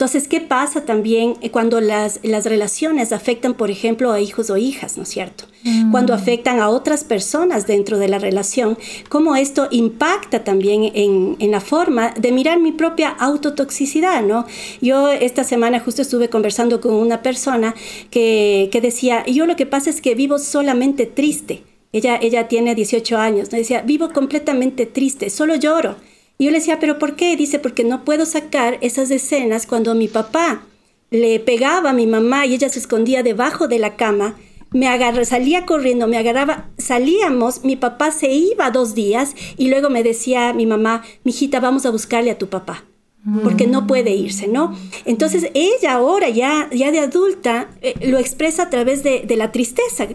Entonces, 0.00 0.28
¿qué 0.28 0.40
pasa 0.40 0.86
también 0.86 1.34
eh, 1.42 1.50
cuando 1.50 1.78
las, 1.78 2.20
las 2.22 2.46
relaciones 2.46 3.12
afectan, 3.12 3.52
por 3.52 3.70
ejemplo, 3.70 4.12
a 4.12 4.18
hijos 4.18 4.48
o 4.48 4.56
hijas, 4.56 4.96
¿no 4.96 5.02
es 5.02 5.10
cierto? 5.10 5.44
Cuando 5.90 6.14
afectan 6.14 6.58
a 6.58 6.70
otras 6.70 7.04
personas 7.04 7.66
dentro 7.66 7.98
de 7.98 8.08
la 8.08 8.18
relación, 8.18 8.78
cómo 9.10 9.36
esto 9.36 9.68
impacta 9.70 10.42
también 10.42 10.90
en, 10.94 11.36
en 11.38 11.50
la 11.50 11.60
forma 11.60 12.14
de 12.18 12.32
mirar 12.32 12.60
mi 12.60 12.72
propia 12.72 13.10
autotoxicidad, 13.10 14.22
¿no? 14.22 14.46
Yo 14.80 15.10
esta 15.10 15.44
semana 15.44 15.80
justo 15.80 16.00
estuve 16.00 16.30
conversando 16.30 16.80
con 16.80 16.94
una 16.94 17.20
persona 17.20 17.74
que, 18.10 18.70
que 18.72 18.80
decía, 18.80 19.26
yo 19.26 19.44
lo 19.44 19.54
que 19.54 19.66
pasa 19.66 19.90
es 19.90 20.00
que 20.00 20.14
vivo 20.14 20.38
solamente 20.38 21.04
triste. 21.04 21.62
Ella, 21.92 22.18
ella 22.22 22.48
tiene 22.48 22.74
18 22.74 23.18
años, 23.18 23.52
¿no? 23.52 23.58
Decía, 23.58 23.82
vivo 23.82 24.08
completamente 24.14 24.86
triste, 24.86 25.28
solo 25.28 25.56
lloro. 25.56 25.96
Y 26.40 26.46
yo 26.46 26.52
le 26.52 26.56
decía, 26.56 26.80
¿pero 26.80 26.98
por 26.98 27.16
qué? 27.16 27.36
Dice, 27.36 27.58
porque 27.58 27.84
no 27.84 28.02
puedo 28.02 28.24
sacar 28.24 28.78
esas 28.80 29.10
escenas 29.10 29.66
cuando 29.66 29.94
mi 29.94 30.08
papá 30.08 30.62
le 31.10 31.38
pegaba 31.38 31.90
a 31.90 31.92
mi 31.92 32.06
mamá 32.06 32.46
y 32.46 32.54
ella 32.54 32.70
se 32.70 32.78
escondía 32.78 33.22
debajo 33.22 33.68
de 33.68 33.78
la 33.78 33.96
cama. 33.96 34.38
Me 34.70 34.88
agarra, 34.88 35.26
salía 35.26 35.66
corriendo, 35.66 36.08
me 36.08 36.16
agarraba, 36.16 36.70
salíamos, 36.78 37.62
mi 37.62 37.76
papá 37.76 38.10
se 38.10 38.32
iba 38.32 38.70
dos 38.70 38.94
días 38.94 39.34
y 39.58 39.68
luego 39.68 39.90
me 39.90 40.02
decía 40.02 40.54
mi 40.54 40.64
mamá, 40.64 41.02
mijita, 41.24 41.60
vamos 41.60 41.84
a 41.84 41.90
buscarle 41.90 42.30
a 42.30 42.38
tu 42.38 42.48
papá 42.48 42.86
porque 43.42 43.66
no 43.66 43.86
puede 43.86 44.14
irse, 44.14 44.48
¿no? 44.48 44.74
Entonces 45.04 45.50
ella 45.52 45.92
ahora 45.92 46.30
ya, 46.30 46.70
ya 46.72 46.90
de 46.90 47.00
adulta 47.00 47.68
eh, 47.82 47.92
lo 48.08 48.16
expresa 48.16 48.62
a 48.62 48.70
través 48.70 49.02
de, 49.02 49.24
de 49.26 49.36
la 49.36 49.52
tristeza, 49.52 50.08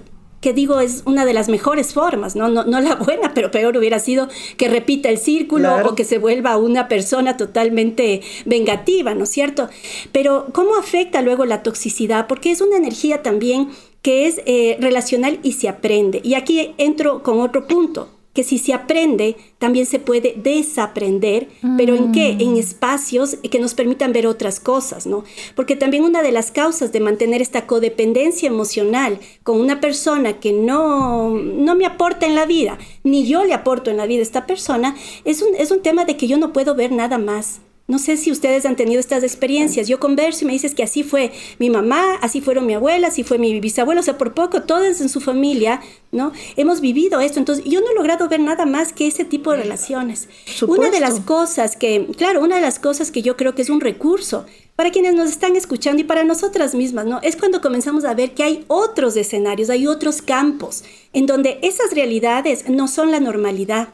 que 0.45 0.53
digo 0.53 0.79
es 0.79 1.01
una 1.05 1.25
de 1.25 1.33
las 1.33 1.49
mejores 1.49 1.91
formas, 1.95 2.35
¿no? 2.35 2.49
No, 2.49 2.65
no 2.65 2.79
la 2.79 2.93
buena, 2.97 3.33
pero 3.33 3.49
peor 3.49 3.75
hubiera 3.77 3.97
sido 3.97 4.29
que 4.57 4.69
repita 4.69 5.09
el 5.09 5.17
círculo 5.17 5.69
Claro. 5.69 5.89
o 5.89 5.95
que 5.95 6.03
se 6.03 6.19
vuelva 6.19 6.55
una 6.57 6.87
persona 6.87 7.35
totalmente 7.35 8.21
vengativa, 8.45 9.15
¿no 9.15 9.23
es 9.23 9.31
cierto? 9.31 9.69
Pero 10.11 10.45
¿cómo 10.53 10.75
afecta 10.75 11.23
luego 11.23 11.45
la 11.45 11.63
toxicidad? 11.63 12.27
Porque 12.27 12.51
es 12.51 12.61
una 12.61 12.77
energía 12.77 13.23
también 13.23 13.69
que 14.03 14.27
es 14.27 14.39
eh, 14.45 14.77
relacional 14.79 15.39
y 15.41 15.53
se 15.53 15.67
aprende. 15.67 16.21
Y 16.23 16.35
aquí 16.35 16.75
entro 16.77 17.23
con 17.23 17.41
otro 17.41 17.65
punto 17.65 18.09
que 18.35 18.43
si 18.43 18.59
se 18.59 18.73
aprende, 18.73 19.37
también 19.57 19.85
se 19.85 19.97
puede 19.97 20.35
desaprender, 20.35 21.47
pero 21.77 21.95
¿en 21.95 22.11
qué? 22.11 22.31
En 22.31 22.57
espacios 22.57 23.37
que 23.49 23.59
nos 23.59 23.73
permitan 23.73 24.11
ver 24.11 24.27
otras 24.27 24.59
cosas, 24.59 25.07
¿no? 25.07 25.23
Porque 25.55 25.77
también 25.77 26.03
una 26.03 26.21
de 26.21 26.33
las 26.33 26.51
causas 26.51 26.91
de 26.91 26.99
mantener 26.99 27.41
esta 27.41 27.65
codependencia 27.65 28.47
emocional 28.47 29.19
con 29.43 29.61
una 29.61 29.79
persona 29.79 30.33
que 30.33 30.51
no, 30.51 31.29
no 31.29 31.75
me 31.75 31.85
aporta 31.85 32.25
en 32.25 32.35
la 32.35 32.45
vida, 32.45 32.77
ni 33.03 33.25
yo 33.25 33.45
le 33.45 33.53
aporto 33.53 33.89
en 33.89 33.97
la 33.97 34.05
vida 34.05 34.19
a 34.19 34.23
esta 34.23 34.45
persona, 34.45 34.95
es 35.23 35.41
un, 35.41 35.55
es 35.55 35.71
un 35.71 35.81
tema 35.81 36.03
de 36.03 36.17
que 36.17 36.27
yo 36.27 36.37
no 36.37 36.51
puedo 36.51 36.75
ver 36.75 36.91
nada 36.91 37.17
más. 37.17 37.61
No 37.87 37.99
sé 37.99 38.17
si 38.17 38.31
ustedes 38.31 38.65
han 38.65 38.75
tenido 38.75 38.99
estas 38.99 39.21
experiencias. 39.21 39.87
Yo 39.87 39.99
converso 39.99 40.43
y 40.43 40.47
me 40.47 40.53
dices 40.53 40.73
que 40.73 40.81
así 40.81 41.03
fue 41.03 41.31
mi 41.59 41.69
mamá, 41.69 42.15
así 42.21 42.41
fueron 42.41 42.65
mi 42.65 42.73
abuela, 42.73 43.09
así 43.09 43.23
fue 43.23 43.37
mi 43.37 43.59
bisabuelo, 43.59 44.01
o 44.01 44.03
sea, 44.03 44.17
por 44.17 44.33
poco, 44.33 44.63
todos 44.63 45.01
en 45.01 45.09
su 45.09 45.21
familia, 45.21 45.81
¿no? 46.11 46.31
Hemos 46.55 46.81
vivido 46.81 47.19
esto. 47.19 47.37
Entonces, 47.37 47.63
yo 47.65 47.81
no 47.81 47.91
he 47.91 47.93
logrado 47.93 48.27
ver 48.27 48.39
nada 48.39 48.65
más 48.65 48.91
que 48.91 49.05
ese 49.05 49.23
tipo 49.23 49.51
de 49.51 49.57
relaciones. 49.57 50.27
Una 50.67 50.89
de 50.89 50.99
las 50.99 51.17
Supuesto. 51.17 51.25
cosas 51.25 51.75
que, 51.75 52.07
claro, 52.17 52.41
una 52.41 52.55
de 52.55 52.61
las 52.61 52.79
cosas 52.79 53.11
que 53.11 53.21
yo 53.21 53.37
creo 53.37 53.53
que 53.53 53.61
es 53.61 53.69
un 53.69 53.81
recurso 53.81 54.47
para 54.75 54.89
quienes 54.89 55.13
nos 55.13 55.29
están 55.29 55.55
escuchando 55.55 56.01
y 56.01 56.05
para 56.05 56.23
nosotras 56.23 56.73
mismas, 56.73 57.05
¿no? 57.05 57.19
Es 57.21 57.35
cuando 57.35 57.61
comenzamos 57.61 58.03
a 58.03 58.15
ver 58.15 58.33
que 58.33 58.43
hay 58.43 58.65
otros 58.67 59.15
escenarios, 59.15 59.69
hay 59.69 59.85
otros 59.85 60.23
campos 60.23 60.83
en 61.13 61.27
donde 61.27 61.59
esas 61.61 61.93
realidades 61.93 62.67
no 62.67 62.87
son 62.87 63.11
la 63.11 63.19
normalidad. 63.19 63.89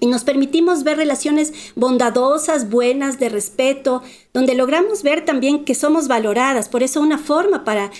Y 0.00 0.06
nos 0.06 0.24
permitimos 0.24 0.82
ver 0.82 0.96
relaciones 0.96 1.52
bondadosas, 1.76 2.70
buenas, 2.70 3.18
de 3.18 3.28
respeto, 3.28 4.02
donde 4.32 4.54
logramos 4.54 5.02
ver 5.02 5.24
también 5.24 5.64
que 5.64 5.74
somos 5.74 6.08
valoradas. 6.08 6.68
Por 6.68 6.82
eso 6.82 7.00
una 7.00 7.18
forma 7.18 7.64
para, 7.64 7.90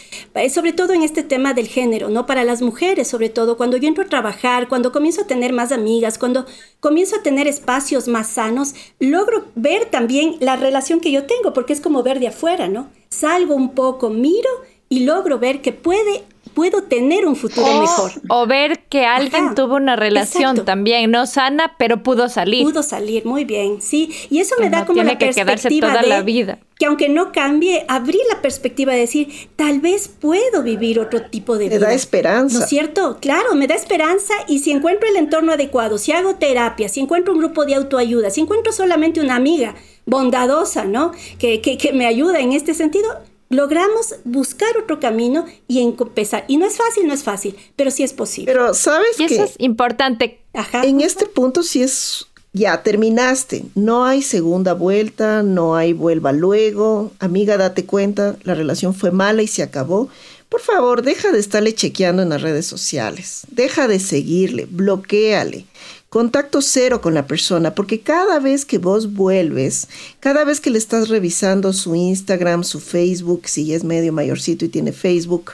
sobre 0.52 0.72
todo 0.72 0.92
en 0.92 1.02
este 1.02 1.22
tema 1.22 1.54
del 1.54 1.68
género, 1.68 2.08
¿no? 2.08 2.26
Para 2.26 2.44
las 2.44 2.62
mujeres, 2.62 3.08
sobre 3.08 3.28
todo, 3.28 3.56
cuando 3.56 3.76
yo 3.76 3.88
entro 3.88 4.04
a 4.04 4.08
trabajar, 4.08 4.68
cuando 4.68 4.92
comienzo 4.92 5.22
a 5.22 5.26
tener 5.26 5.52
más 5.52 5.72
amigas, 5.72 6.18
cuando 6.18 6.46
comienzo 6.80 7.16
a 7.16 7.22
tener 7.22 7.46
espacios 7.46 8.08
más 8.08 8.28
sanos, 8.28 8.74
logro 8.98 9.46
ver 9.54 9.86
también 9.86 10.36
la 10.40 10.56
relación 10.56 11.00
que 11.00 11.12
yo 11.12 11.24
tengo, 11.24 11.52
porque 11.52 11.72
es 11.72 11.80
como 11.80 12.02
ver 12.02 12.20
de 12.20 12.28
afuera, 12.28 12.68
¿no? 12.68 12.88
Salgo 13.10 13.54
un 13.54 13.74
poco, 13.74 14.08
miro 14.08 14.50
y 14.88 15.04
logro 15.04 15.38
ver 15.38 15.60
que 15.60 15.72
puede 15.72 16.24
puedo 16.54 16.82
tener 16.82 17.26
un 17.26 17.36
futuro 17.36 17.66
mejor. 17.80 18.12
O 18.28 18.46
ver 18.46 18.80
que 18.88 19.06
alguien 19.06 19.54
tuvo 19.54 19.76
una 19.76 19.96
relación 19.96 20.64
también 20.64 21.10
no 21.10 21.26
sana, 21.26 21.76
pero 21.78 22.02
pudo 22.02 22.28
salir. 22.28 22.64
Pudo 22.64 22.82
salir, 22.82 23.24
muy 23.24 23.44
bien, 23.44 23.80
sí. 23.80 24.10
Y 24.30 24.40
eso 24.40 24.56
me 24.58 24.70
da 24.70 24.86
como 24.86 25.02
la 25.02 25.18
que 25.18 25.32
perspectiva 25.32 25.88
toda 25.88 26.02
la 26.02 26.22
vida. 26.22 26.58
Que 26.78 26.86
aunque 26.86 27.08
no 27.08 27.30
cambie, 27.32 27.84
abrir 27.88 28.20
la 28.30 28.40
perspectiva 28.40 28.92
de 28.92 29.00
decir, 29.00 29.50
tal 29.56 29.80
vez 29.80 30.08
puedo 30.08 30.62
vivir 30.62 30.98
otro 30.98 31.22
tipo 31.22 31.58
de 31.58 31.66
vida. 31.66 31.78
Me 31.78 31.86
da 31.86 31.92
esperanza. 31.92 32.58
¿No 32.58 32.64
es 32.64 32.70
cierto? 32.70 33.18
Claro, 33.20 33.54
me 33.54 33.66
da 33.66 33.74
esperanza 33.74 34.32
y 34.48 34.60
si 34.60 34.70
encuentro 34.70 35.08
el 35.08 35.16
entorno 35.16 35.52
adecuado, 35.52 35.98
si 35.98 36.12
hago 36.12 36.36
terapia, 36.36 36.88
si 36.88 37.00
encuentro 37.00 37.34
un 37.34 37.40
grupo 37.40 37.66
de 37.66 37.74
autoayuda, 37.74 38.30
si 38.30 38.40
encuentro 38.40 38.72
solamente 38.72 39.20
una 39.20 39.36
amiga 39.36 39.74
bondadosa, 40.06 40.84
¿no? 40.84 41.12
Que, 41.38 41.60
que, 41.60 41.76
que 41.76 41.92
me 41.92 42.06
ayuda 42.06 42.40
en 42.40 42.52
este 42.52 42.74
sentido, 42.74 43.20
logramos 43.50 44.14
buscar 44.24 44.78
otro 44.78 44.98
camino 44.98 45.44
y 45.68 45.80
empezar. 45.80 46.44
Y 46.48 46.56
no 46.56 46.66
es 46.66 46.76
fácil, 46.78 47.06
no 47.06 47.12
es 47.12 47.22
fácil, 47.22 47.56
pero 47.76 47.90
sí 47.90 48.02
es 48.02 48.14
posible. 48.14 48.50
Pero 48.50 48.72
sabes 48.72 49.16
que 49.18 49.26
eso 49.26 49.44
es 49.44 49.54
importante. 49.58 50.40
En 50.82 51.02
este 51.02 51.26
punto 51.26 51.62
sí 51.62 51.82
es 51.82 52.26
ya 52.52 52.82
terminaste, 52.82 53.64
no 53.76 54.04
hay 54.04 54.22
segunda 54.22 54.72
vuelta, 54.72 55.44
no 55.44 55.76
hay 55.76 55.92
vuelva 55.92 56.32
luego, 56.32 57.12
amiga, 57.20 57.56
date 57.56 57.86
cuenta, 57.86 58.36
la 58.42 58.54
relación 58.54 58.92
fue 58.92 59.12
mala 59.12 59.42
y 59.42 59.46
se 59.46 59.62
acabó. 59.62 60.08
Por 60.48 60.60
favor, 60.60 61.02
deja 61.02 61.30
de 61.30 61.38
estarle 61.38 61.76
chequeando 61.76 62.22
en 62.22 62.30
las 62.30 62.42
redes 62.42 62.66
sociales, 62.66 63.42
deja 63.52 63.86
de 63.86 64.00
seguirle, 64.00 64.66
bloqueale 64.68 65.66
contacto 66.10 66.60
cero 66.60 67.00
con 67.00 67.14
la 67.14 67.28
persona, 67.28 67.74
porque 67.76 68.00
cada 68.00 68.40
vez 68.40 68.64
que 68.64 68.78
vos 68.78 69.14
vuelves, 69.14 69.86
cada 70.18 70.44
vez 70.44 70.60
que 70.60 70.70
le 70.70 70.78
estás 70.78 71.08
revisando 71.08 71.72
su 71.72 71.94
Instagram, 71.94 72.64
su 72.64 72.80
Facebook, 72.80 73.42
si 73.46 73.72
es 73.72 73.84
medio 73.84 74.12
mayorcito 74.12 74.64
y 74.64 74.68
tiene 74.68 74.90
Facebook, 74.92 75.52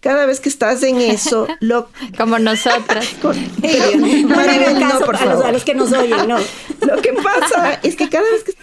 cada 0.00 0.24
vez 0.24 0.40
que 0.40 0.48
estás 0.48 0.82
en 0.82 0.98
eso, 0.98 1.46
lo... 1.60 1.90
Como 2.16 2.38
nosotras. 2.38 3.06
Con... 3.22 3.36
no, 3.36 5.00
por 5.04 5.18
favor. 5.18 5.44
A, 5.44 5.52
los, 5.52 5.62
que 5.62 5.74
nos 5.74 5.92
oyen, 5.92 6.26
no. 6.26 6.38
Lo 6.86 7.02
que 7.02 7.12
pasa 7.12 7.74
es 7.82 7.94
que 7.94 8.08
cada 8.08 8.30
vez 8.30 8.44
que 8.44 8.54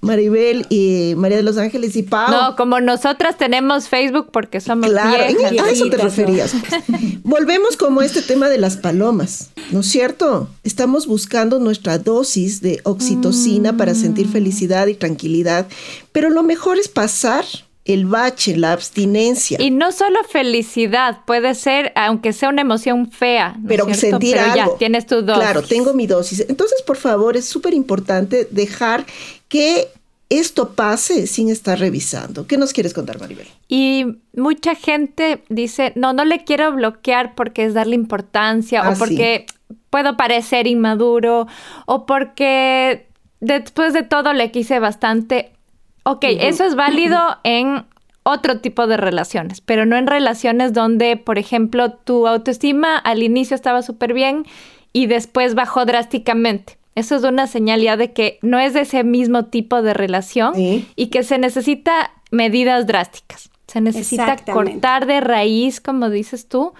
Maribel 0.00 0.66
y 0.68 1.14
María 1.16 1.38
de 1.38 1.42
los 1.42 1.58
Ángeles 1.58 1.96
y 1.96 2.04
Pau. 2.04 2.30
No, 2.30 2.56
como 2.56 2.80
nosotras 2.80 3.36
tenemos 3.36 3.88
Facebook 3.88 4.28
porque 4.32 4.60
somos 4.60 4.90
Claro, 4.90 5.24
a 5.24 5.70
eso 5.70 5.90
te 5.90 5.96
referías. 5.96 6.54
Pues. 6.68 7.22
Volvemos 7.24 7.76
como 7.76 8.02
este 8.02 8.22
tema 8.22 8.48
de 8.48 8.58
las 8.58 8.76
palomas, 8.76 9.50
¿no 9.72 9.80
es 9.80 9.86
cierto? 9.86 10.48
Estamos 10.62 11.06
buscando 11.06 11.58
nuestra 11.58 11.98
dosis 11.98 12.60
de 12.60 12.80
oxitocina 12.84 13.76
para 13.76 13.94
sentir 13.94 14.28
mm. 14.28 14.32
felicidad 14.32 14.86
y 14.86 14.94
tranquilidad, 14.94 15.66
pero 16.12 16.30
lo 16.30 16.42
mejor 16.42 16.78
es 16.78 16.88
pasar 16.88 17.44
el 17.88 18.04
bache, 18.04 18.54
la 18.56 18.72
abstinencia. 18.72 19.60
Y 19.60 19.70
no 19.70 19.92
solo 19.92 20.22
felicidad, 20.22 21.20
puede 21.24 21.54
ser, 21.54 21.90
aunque 21.96 22.34
sea 22.34 22.50
una 22.50 22.60
emoción 22.60 23.10
fea. 23.10 23.56
pero 23.66 23.92
sentir 23.94 24.36
pero 24.36 24.54
Ya, 24.54 24.68
tienes 24.78 25.06
tu 25.06 25.22
dosis. 25.22 25.42
Claro, 25.42 25.62
tengo 25.62 25.94
mi 25.94 26.06
dosis. 26.06 26.44
Entonces, 26.48 26.82
por 26.82 26.98
favor, 26.98 27.36
es 27.36 27.46
súper 27.46 27.72
importante 27.72 28.46
dejar 28.50 29.06
que 29.48 29.88
esto 30.28 30.74
pase 30.74 31.26
sin 31.26 31.48
estar 31.48 31.78
revisando. 31.78 32.46
¿Qué 32.46 32.58
nos 32.58 32.74
quieres 32.74 32.92
contar, 32.92 33.18
Maribel? 33.18 33.48
Y 33.68 34.18
mucha 34.36 34.74
gente 34.74 35.42
dice, 35.48 35.94
no, 35.96 36.12
no 36.12 36.26
le 36.26 36.44
quiero 36.44 36.70
bloquear 36.72 37.34
porque 37.34 37.64
es 37.64 37.72
darle 37.72 37.94
importancia 37.94 38.82
o 38.82 38.92
ah, 38.92 38.94
porque 38.98 39.46
puedo 39.88 40.18
parecer 40.18 40.66
inmaduro 40.66 41.46
o 41.86 42.04
porque 42.04 43.06
después 43.40 43.94
de 43.94 44.02
todo 44.02 44.34
le 44.34 44.50
quise 44.50 44.78
bastante 44.78 45.52
Ok, 46.04 46.24
eso 46.24 46.64
es 46.64 46.74
válido 46.74 47.18
en 47.44 47.84
otro 48.22 48.60
tipo 48.60 48.86
de 48.86 48.96
relaciones, 48.96 49.60
pero 49.60 49.86
no 49.86 49.96
en 49.96 50.06
relaciones 50.06 50.72
donde, 50.72 51.16
por 51.16 51.38
ejemplo, 51.38 51.92
tu 51.92 52.26
autoestima 52.26 52.96
al 52.96 53.22
inicio 53.22 53.54
estaba 53.54 53.82
súper 53.82 54.12
bien 54.12 54.46
y 54.92 55.06
después 55.06 55.54
bajó 55.54 55.84
drásticamente. 55.86 56.78
Eso 56.94 57.16
es 57.16 57.22
una 57.22 57.46
señal 57.46 57.80
ya 57.80 57.96
de 57.96 58.12
que 58.12 58.38
no 58.42 58.58
es 58.58 58.74
de 58.74 58.80
ese 58.80 59.04
mismo 59.04 59.46
tipo 59.46 59.82
de 59.82 59.94
relación 59.94 60.52
y 60.56 61.06
que 61.06 61.22
se 61.22 61.38
necesita 61.38 62.10
medidas 62.30 62.86
drásticas. 62.86 63.50
Se 63.66 63.80
necesita 63.80 64.36
cortar 64.52 65.06
de 65.06 65.20
raíz, 65.20 65.80
como 65.80 66.10
dices 66.10 66.48
tú. 66.48 66.72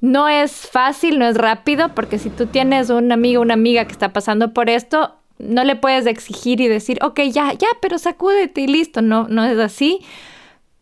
No 0.00 0.28
es 0.28 0.52
fácil, 0.52 1.18
no 1.18 1.26
es 1.26 1.36
rápido, 1.36 1.94
porque 1.94 2.18
si 2.18 2.30
tú 2.30 2.46
tienes 2.46 2.88
un 2.88 3.12
amigo, 3.12 3.42
una 3.42 3.54
amiga 3.54 3.84
que 3.84 3.92
está 3.92 4.14
pasando 4.14 4.54
por 4.54 4.70
esto, 4.70 5.16
no 5.40 5.64
le 5.64 5.76
puedes 5.76 6.06
exigir 6.06 6.60
y 6.60 6.68
decir, 6.68 6.98
ok, 7.02 7.20
ya, 7.30 7.52
ya, 7.52 7.68
pero 7.80 7.98
sacúdete 7.98 8.62
y 8.62 8.66
listo. 8.66 9.02
No, 9.02 9.28
no 9.28 9.44
es 9.44 9.58
así. 9.58 10.00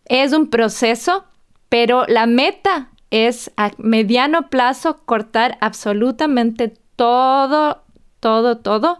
Es 0.06 0.32
un 0.32 0.48
proceso, 0.48 1.24
pero 1.68 2.04
la 2.06 2.26
meta 2.26 2.90
es 3.10 3.50
a 3.56 3.70
mediano 3.78 4.50
plazo 4.50 4.98
cortar 5.04 5.58
absolutamente 5.60 6.74
todo 6.96 7.82
todo, 8.20 8.58
todo. 8.58 8.98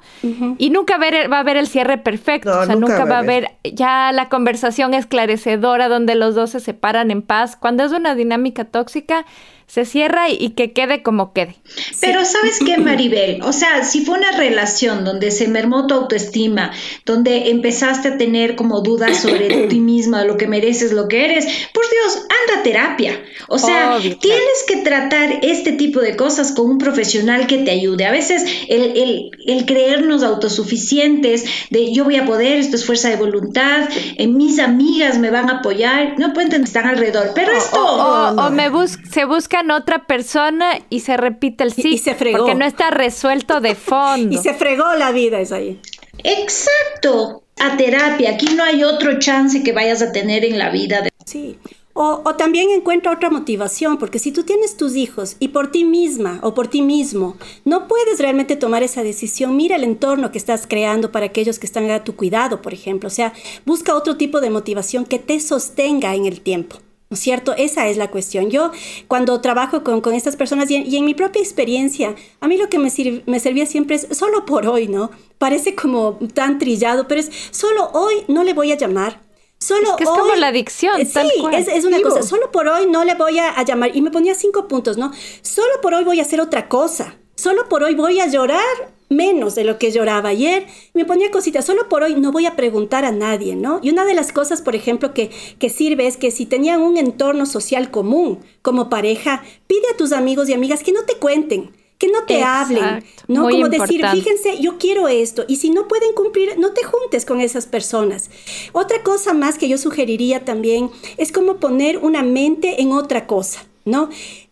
Y 0.59 0.71
nunca 0.71 0.97
va 0.97 1.37
a 1.37 1.41
haber 1.41 1.57
el 1.57 1.67
cierre 1.67 1.99
perfecto. 1.99 2.51
o 2.51 2.65
sea, 2.65 2.77
nunca, 2.77 3.05
va 3.05 3.17
a 3.17 3.21
haber 3.21 3.51
ya 3.65 4.13
la 4.13 4.29
conversación 4.29 4.95
esclarecedora 4.95 5.89
donde 5.89 6.15
los 6.15 6.35
dos 6.35 6.51
se 6.51 6.61
separan 6.61 7.11
en 7.11 7.23
paz. 7.23 7.57
Cuando 7.57 7.85
es 7.85 7.93
una 7.93 8.15
dinámica 8.15 8.65
tóxica, 8.65 9.27
se 9.69 9.85
cierra 9.85 10.31
y, 10.31 10.51
que 10.51 10.73
quede 10.73 11.03
como 11.03 11.35
quede. 11.35 11.55
Pero 12.01 12.25
¿sabes 12.25 12.59
qué, 12.65 12.79
Maribel? 12.79 13.43
O 13.43 13.53
sea, 13.53 13.85
si 13.85 14.03
fue 14.03 14.17
una 14.17 14.33
relación 14.33 15.05
donde 15.05 15.31
se 15.31 15.47
mermó 15.47 15.87
tu 15.87 15.95
autoestima, 15.95 16.73
donde 17.05 17.51
empezaste 17.51 18.09
a 18.09 18.17
tener 18.17 18.57
como 18.57 18.81
dudas 18.81 19.19
sobre 19.19 19.67
ti 19.69 19.79
misma, 19.79 20.25
lo 20.25 20.39
que 20.39 20.49
mereces, 20.49 20.93
lo 20.93 21.07
que 21.07 21.27
eres, 21.27 21.45
por 21.75 21.85
Dios, 21.91 22.17
anda 22.17 22.61
a 22.61 22.63
terapia. 22.63 23.23
O 23.49 23.59
sea, 23.59 23.99
tienes 24.01 24.65
que 24.67 24.79
tratar 24.79 25.41
este 25.43 25.73
tipo 25.73 26.01
de 26.01 26.17
cosas 26.17 26.53
con 26.53 26.71
un 26.71 26.79
profesional 26.79 27.47
que 27.47 27.59
te 27.59 27.71
ayude. 27.71 28.07
A 28.07 28.11
veces 28.11 28.45
el, 28.69 29.31
el, 29.47 29.67
creernos 29.67 30.23
autosuficientes, 30.23 31.45
de 31.71 31.93
yo 31.93 32.05
voy 32.05 32.17
a 32.17 32.25
poder, 32.25 32.59
esto 32.59 32.77
es 32.77 32.87
fuerza 32.87 33.11
de 33.11 33.17
voluntad, 33.17 33.89
eh, 34.17 34.27
mis 34.27 34.59
amigas 34.59 35.19
me 35.19 35.31
van 35.31 35.51
a 35.51 35.59
apoyar, 35.59 36.19
no 36.19 36.33
pueden 36.33 36.63
estar 36.63 36.87
alrededor, 36.87 37.33
pero 37.35 37.53
esto... 37.53 37.79
O, 37.79 38.51
me 38.51 38.71
bus 38.71 38.99
se 39.11 39.25
busca 39.25 39.58
otra 39.71 40.07
persona 40.07 40.79
y 40.91 41.01
se 41.01 41.17
repite 41.17 41.65
el 41.65 41.73
sí. 41.73 41.95
Y, 41.95 41.99
se 41.99 42.15
fregó. 42.15 42.39
Porque 42.39 42.55
no 42.55 42.65
está 42.65 42.91
resuelto 42.91 43.61
de 43.61 43.75
fondo. 43.75 44.35
y 44.35 44.39
se 44.39 44.55
fregó 44.55 44.95
la 44.95 45.13
vida, 45.13 45.41
es 45.41 45.53
ahí. 45.53 45.81
Exacto. 46.25 47.43
A 47.61 47.77
terapia. 47.77 48.31
Aquí 48.31 48.47
no 48.55 48.63
hay 48.63 48.85
otro 48.85 49.19
chance 49.19 49.63
que 49.63 49.73
vayas 49.73 50.03
a 50.03 50.13
tener 50.13 50.45
en 50.45 50.59
la 50.59 50.71
vida. 50.71 51.03
De... 51.03 51.11
Sí. 51.25 51.59
O, 51.95 52.23
o, 52.25 52.37
también 52.37 52.71
encuentra 52.71 53.11
otra 53.11 53.29
motivación, 53.29 53.99
porque 53.99 54.21
si 54.21 54.31
tú 54.31 54.45
tienes 54.45 54.77
tus 54.77 54.95
hijos 54.95 55.35
y 55.41 55.49
por 55.49 55.73
ti 55.73 55.85
misma 55.85 56.39
o 56.45 56.55
por 56.55 56.69
ti 56.69 56.81
mismo 56.81 57.37
no 57.65 57.89
puedes 57.89 58.21
realmente 58.21 58.55
tomar 58.55 58.85
esa 58.85 59.03
decisión, 59.03 59.57
mira 59.57 59.75
el 59.75 59.83
entorno 59.83 60.31
que 60.31 60.39
estás 60.39 60.69
creando 60.69 61.11
para 61.11 61.27
aquellos 61.27 61.59
que 61.59 61.67
están 61.67 61.91
a 61.91 62.05
tu 62.05 62.15
cuidado, 62.15 62.63
por 62.63 62.73
ejemplo. 62.73 63.09
O 63.09 63.11
sea, 63.11 63.33
busca 63.67 63.97
otro 63.97 64.17
tipo 64.17 64.41
de 64.41 64.51
motivación 64.51 65.07
que 65.07 65.19
te 65.19 65.41
sostenga 65.41 66.15
en 66.15 66.27
el 66.27 66.41
tiempo. 66.41 66.79
¿No 67.11 67.15
es 67.15 67.21
cierto? 67.21 67.55
Esa 67.57 67.89
es 67.89 67.97
la 67.97 68.11
cuestión. 68.11 68.51
Yo 68.51 68.71
cuando 69.07 69.41
trabajo 69.41 69.83
con, 69.83 70.03
con 70.03 70.15
estas 70.15 70.37
personas 70.37 70.71
y 70.71 70.97
en, 70.97 71.05
mi 71.07 71.15
propia 71.15 71.41
experiencia, 71.41 72.15
a 72.41 72.49
mí 72.49 72.59
lo 72.59 72.69
que 72.69 72.79
me, 72.79 72.91
me 73.25 73.41
servía 73.41 73.65
siempre 73.65 73.97
es 73.97 74.07
solo 74.11 74.45
por 74.45 74.67
hoy, 74.67 74.89
¿no? 74.89 75.11
Parece 75.39 75.75
como 75.75 76.19
tan 76.35 76.59
trillado, 76.59 77.09
pero 77.09 77.21
es 77.21 77.31
solo 77.51 77.89
hoy 77.95 78.25
no 78.29 78.45
le 78.45 78.53
voy 78.53 78.73
a 78.73 78.77
llamar. 78.77 79.23
Solo 79.59 79.91
es 79.91 79.97
que 79.97 80.05
es 80.05 80.11
como 80.11 80.35
la 80.35 80.49
adicción. 80.49 81.05
Sí, 81.05 81.29
Es, 81.53 81.67
es, 81.69 81.85
una 81.85 82.01
cosa. 82.01 82.23
Solo 82.23 82.53
por 82.53 82.69
hoy 82.69 82.87
no 82.87 83.05
le 83.05 83.15
voy 83.15 83.39
a, 83.39 83.51
a 83.51 83.65
llamar. 83.65 83.97
Y 83.97 84.03
me 84.03 84.11
ponía 84.11 84.35
cinco 84.35 84.69
puntos, 84.69 84.99
¿no? 84.99 85.11
Solo 85.43 85.81
por 85.83 85.95
hoy 85.95 86.05
voy 86.05 86.21
a 86.21 86.23
hacer 86.23 86.41
otra 86.41 86.69
cosa. 86.69 87.17
Solo 87.39 87.69
por 87.69 87.85
hoy 87.85 87.95
voy 87.95 88.19
a 88.19 88.27
llorar 88.27 88.65
menos 89.09 89.55
de 89.55 89.63
lo 89.63 89.79
que 89.79 89.93
lloraba 89.93 90.31
ayer. 90.31 90.67
Me 90.93 91.05
ponía 91.05 91.31
cositas, 91.31 91.65
solo 91.65 91.89
por 91.89 92.03
hoy 92.03 92.17
no 92.17 92.33
voy 92.33 92.47
a 92.47 92.57
preguntar 92.57 93.05
a 93.05 93.13
nadie, 93.13 93.55
¿no? 93.55 93.79
Y 93.81 93.91
una 93.91 94.05
de 94.05 94.15
las 94.15 94.33
cosas, 94.33 94.61
por 94.61 94.75
ejemplo, 94.75 95.15
que, 95.15 95.31
que 95.61 95.71
sirve 95.71 96.09
es 96.09 96.17
que 96.17 96.33
si 96.33 96.47
tenían 96.47 96.81
un 96.81 96.97
entorno 96.97 97.47
social 97.47 97.93
común 97.93 98.41
como 98.61 98.91
pareja, 98.91 99.45
pide 99.69 99.85
a 99.95 99.97
tus 99.97 100.11
amigos 100.11 100.49
y 100.49 100.53
amigas 100.53 100.83
que 100.83 100.91
no 100.91 101.05
te 101.05 101.15
cuenten, 101.15 101.71
que 101.97 102.09
no 102.09 102.25
te 102.25 102.43
hablen, 102.43 103.05
¿no? 103.29 103.49
Como 103.49 103.69
decir, 103.69 104.05
fíjense, 104.11 104.61
yo 104.61 104.77
quiero 104.77 105.07
esto, 105.07 105.45
y 105.47 105.57
si 105.59 105.71
no 105.71 105.87
pueden 105.87 106.15
cumplir, 106.15 106.59
no 106.59 106.73
te 106.73 106.83
juntes 106.83 107.25
con 107.25 107.41
esas 107.41 107.67
personas. 107.67 108.31
Otra 108.73 109.05
cosa 109.05 109.33
más 109.33 109.59
que 109.59 109.69
yo 109.69 109.79
sugeriría 109.79 110.45
también 110.45 110.91
es 111.17 111.31
como 111.31 111.59
poner 111.59 111.99
una 111.99 112.25
mente 112.25 112.83
en 112.83 112.91
otra 112.91 113.29
cosa. 113.29 113.65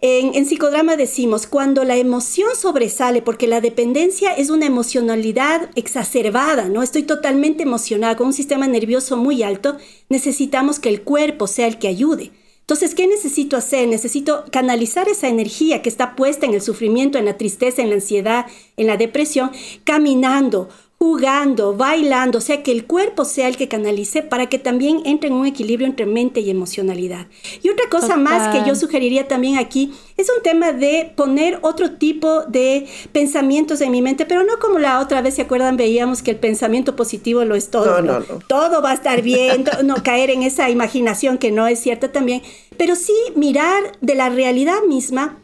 En, 0.01 0.47
psicodrama 0.47 0.97
decimos, 0.97 1.47
cuando 1.47 1.85
la 1.85 1.97
emoción 1.97 2.51
sobresale, 2.57 3.23
porque 3.23 3.47
la 3.47 3.61
dependencia 3.61 4.33
es 4.33 4.51
una 4.51 4.67
emocionalidad 4.67 5.71
exacerbada, 5.75 6.69
¿no? 6.69 6.83
Estoy 6.83 7.03
totalmente 7.03 7.63
emocionada, 7.63 8.17
con 8.17 8.29
un 8.29 8.33
sistema 8.33 8.67
nervioso 8.67 9.17
muy 9.17 9.43
alto, 9.43 9.77
necesitamos 10.09 10.79
que 10.79 10.89
el 10.89 11.03
cuerpo 11.03 11.47
sea 11.47 11.67
el 11.67 11.79
que 11.79 11.89
ayude. 11.89 12.33
Entonces, 12.67 12.97
¿qué 12.97 13.07
necesito 13.07 13.57
hacer? 13.57 13.87
Necesito 13.87 14.45
canalizar 14.51 15.09
esa 15.09 15.29
energía 15.29 15.83
que 15.83 15.89
está 15.89 16.17
puesta 16.17 16.47
en 16.47 16.55
el 16.55 16.61
sufrimiento, 16.61 17.17
en 17.17 17.25
la 17.25 17.39
tristeza, 17.39 17.81
en 17.81 17.91
la 17.91 17.95
ansiedad, 17.95 18.47
en 18.77 18.89
la 18.89 18.97
depresión, 18.97 19.53
caminando, 19.85 20.69
jugando, 20.99 21.77
bailando, 21.77 22.39
o 22.39 22.41
sea, 22.41 22.63
que 22.63 22.73
el 22.73 22.87
cuerpo 22.87 23.27
sea 23.27 23.49
el 23.49 23.57
que 23.57 23.69
canalice 23.69 24.23
para 24.23 24.49
que 24.49 24.59
también 24.59 25.03
entre 25.05 25.29
en 25.29 25.35
un 25.35 25.47
equilibrio 25.47 25.87
entre 25.87 26.07
mente 26.07 26.41
y 26.41 26.49
emocionalidad. 26.49 27.27
Y 27.63 27.69
otra 27.69 27.89
cosa 27.91 28.17
más 28.17 28.55
que 28.55 28.67
yo 28.67 28.75
sugeriría 28.75 29.29
también 29.29 29.59
aquí 29.59 29.93
es 30.17 30.31
un 30.35 30.43
tema 30.43 30.73
de 30.73 31.13
poner 31.15 31.59
otro 31.61 31.93
tipo 31.93 32.43
de 32.45 32.87
pensamientos 33.13 33.83
en 33.83 33.91
mi 33.91 34.01
mente, 34.01 34.25
pero 34.25 34.43
no 34.43 34.59
como 34.59 34.79
la 34.79 35.01
otra 35.01 35.21
vez, 35.21 35.35
¿se 35.35 35.43
acuerdan? 35.43 35.77
Veíamos 35.77 36.23
que 36.23 36.31
el 36.31 36.39
pensamiento 36.39 36.97
positivo 36.97 37.45
lo 37.45 37.55
es 37.57 37.71
todo. 37.71 38.01
No, 38.01 38.21
no, 38.21 38.21
no. 38.21 38.39
Todo 38.49 38.81
va 38.81 38.93
a 38.93 38.95
estar 38.95 39.21
bien, 39.21 39.65
no 39.85 39.97
caer 40.03 40.31
en 40.31 40.43
esa 40.43 40.71
imaginación 40.71 41.37
que 41.37 41.53
no 41.53 41.67
es 41.67 41.79
cierta 41.79 42.11
también, 42.11 42.43
pero 42.79 42.97
sí 42.97 43.15
mirar 43.35 43.83
de 44.01 44.15
la 44.15 44.31
realidad 44.31 44.83
misma 44.89 45.37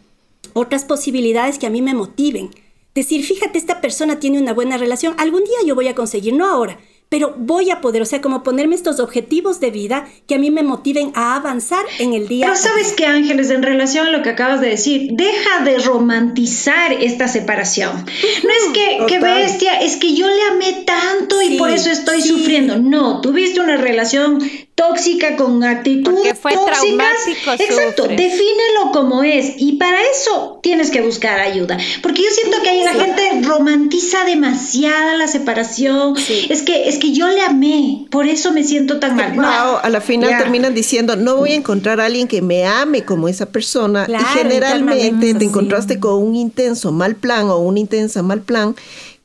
otras 0.54 0.84
posibilidades 0.84 1.58
que 1.58 1.66
a 1.66 1.70
mí 1.70 1.82
me 1.82 1.94
motiven 1.94 2.50
Decir, 2.94 3.24
fíjate, 3.24 3.58
esta 3.58 3.80
persona 3.80 4.20
tiene 4.20 4.38
una 4.38 4.52
buena 4.52 4.76
relación, 4.76 5.14
algún 5.18 5.44
día 5.44 5.56
yo 5.64 5.74
voy 5.74 5.88
a 5.88 5.94
conseguir, 5.94 6.34
no 6.34 6.46
ahora, 6.46 6.78
pero 7.12 7.34
voy 7.36 7.70
a 7.70 7.82
poder, 7.82 8.00
o 8.00 8.06
sea, 8.06 8.22
como 8.22 8.42
ponerme 8.42 8.74
estos 8.74 8.98
objetivos 8.98 9.60
de 9.60 9.70
vida 9.70 10.08
que 10.26 10.36
a 10.36 10.38
mí 10.38 10.50
me 10.50 10.62
motiven 10.62 11.12
a 11.14 11.36
avanzar 11.36 11.84
en 11.98 12.14
el 12.14 12.26
día. 12.26 12.46
Pero 12.46 12.56
sabes 12.56 12.92
que 12.92 13.04
Ángeles, 13.04 13.50
en 13.50 13.62
relación 13.62 14.06
a 14.06 14.10
lo 14.10 14.22
que 14.22 14.30
acabas 14.30 14.62
de 14.62 14.70
decir, 14.70 15.10
deja 15.12 15.62
de 15.62 15.76
romantizar 15.80 16.90
esta 16.90 17.28
separación. 17.28 17.92
No 17.96 18.50
es 18.50 18.72
que, 18.72 19.04
qué 19.08 19.18
bestia, 19.18 19.78
es 19.80 19.96
que 19.96 20.14
yo 20.14 20.26
le 20.26 20.42
amé 20.52 20.84
tanto 20.86 21.42
y 21.42 21.58
por 21.58 21.68
eso 21.68 21.90
estoy 21.90 22.22
sufriendo. 22.22 22.78
No, 22.78 23.20
tuviste 23.20 23.60
una 23.60 23.76
relación 23.76 24.40
tóxica 24.74 25.36
con 25.36 25.62
actitud 25.62 26.14
Porque 26.14 26.34
fue 26.34 26.52
traumático. 26.52 27.52
Exacto, 27.58 28.08
defínelo 28.08 28.90
como 28.92 29.22
es 29.22 29.54
y 29.58 29.72
para 29.72 29.98
eso 30.02 30.60
tienes 30.62 30.90
que 30.90 31.02
buscar 31.02 31.40
ayuda, 31.40 31.76
porque 32.02 32.22
yo 32.22 32.30
siento 32.30 32.62
que 32.62 32.70
ahí 32.70 32.82
la 32.82 32.94
gente 32.94 33.42
romantiza 33.42 34.24
demasiada 34.24 35.16
la 35.16 35.28
separación. 35.28 36.14
Es 36.48 36.62
que 36.62 36.88
es 36.88 36.98
que 37.02 37.12
yo 37.12 37.26
le 37.26 37.40
amé, 37.40 38.06
por 38.12 38.28
eso 38.28 38.52
me 38.52 38.62
siento 38.62 39.00
tan 39.00 39.16
mal. 39.16 39.34
No, 39.34 39.76
a 39.76 39.88
la 39.90 40.00
final 40.00 40.38
terminan 40.38 40.72
diciendo, 40.72 41.16
"No 41.16 41.36
voy 41.36 41.50
a 41.50 41.56
encontrar 41.56 42.00
a 42.00 42.04
alguien 42.04 42.28
que 42.28 42.42
me 42.42 42.64
ame 42.64 43.04
como 43.04 43.26
esa 43.26 43.46
persona." 43.46 44.06
y 44.08 44.38
generalmente 44.38 45.34
te 45.34 45.44
encontraste 45.44 45.98
con 45.98 46.22
un 46.22 46.36
intenso 46.36 46.92
mal 46.92 47.16
plan 47.16 47.48
o 47.48 47.58
una 47.58 47.80
intensa 47.80 48.22
mal 48.22 48.42
plan 48.42 48.76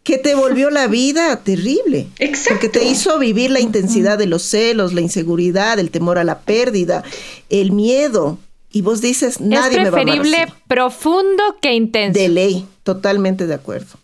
que 0.02 0.18
te 0.18 0.34
volvió 0.34 0.72
la 0.72 0.88
vida 0.88 1.44
terrible. 1.44 2.08
Exacto. 2.18 2.54
Porque 2.54 2.70
te 2.70 2.86
hizo 2.86 3.20
vivir 3.20 3.52
la 3.52 3.60
intensidad 3.60 4.18
de 4.18 4.26
los 4.26 4.42
celos, 4.42 4.94
la 4.94 5.02
inseguridad, 5.02 5.78
el 5.78 5.92
temor 5.92 6.18
a 6.18 6.24
la 6.24 6.40
pérdida, 6.40 7.04
el 7.50 7.74
miedo. 7.74 8.40
Y 8.72 8.82
vos 8.82 9.02
dices, 9.02 9.40
nadie 9.40 9.84
me 9.84 9.92
va 9.92 10.00
a 10.00 10.02
amar. 10.02 10.16
Es 10.16 10.22
preferible 10.22 10.54
profundo 10.68 11.44
que 11.62 11.74
intenso. 11.74 12.20
De 12.20 12.28
ley, 12.30 12.66
totalmente 12.82 13.46
de 13.46 13.54
acuerdo. 13.54 14.00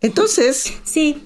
Entonces, 0.00 0.72
sí. 0.82 1.22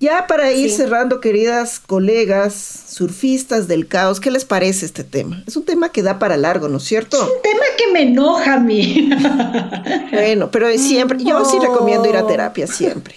Ya 0.00 0.26
para 0.26 0.52
ir 0.52 0.70
cerrando, 0.70 1.20
queridas 1.20 1.80
colegas, 1.80 2.54
surfistas 2.88 3.68
del 3.68 3.88
caos, 3.88 4.20
¿qué 4.20 4.30
les 4.30 4.44
parece 4.44 4.86
este 4.86 5.04
tema? 5.04 5.42
Es 5.46 5.56
un 5.56 5.64
tema 5.64 5.90
que 5.90 6.02
da 6.02 6.18
para 6.18 6.36
largo, 6.36 6.68
¿no 6.68 6.78
es 6.78 6.84
cierto? 6.84 7.16
Es 7.16 7.22
un 7.22 7.42
tema 7.42 7.64
que 7.76 7.92
me 7.92 8.02
enoja 8.02 8.54
a 8.54 8.60
mí. 8.60 9.10
bueno, 10.12 10.50
pero 10.50 10.70
siempre, 10.78 11.18
yo 11.22 11.44
sí 11.44 11.58
recomiendo 11.58 12.08
ir 12.08 12.16
a 12.16 12.26
terapia 12.26 12.66
siempre. 12.66 13.16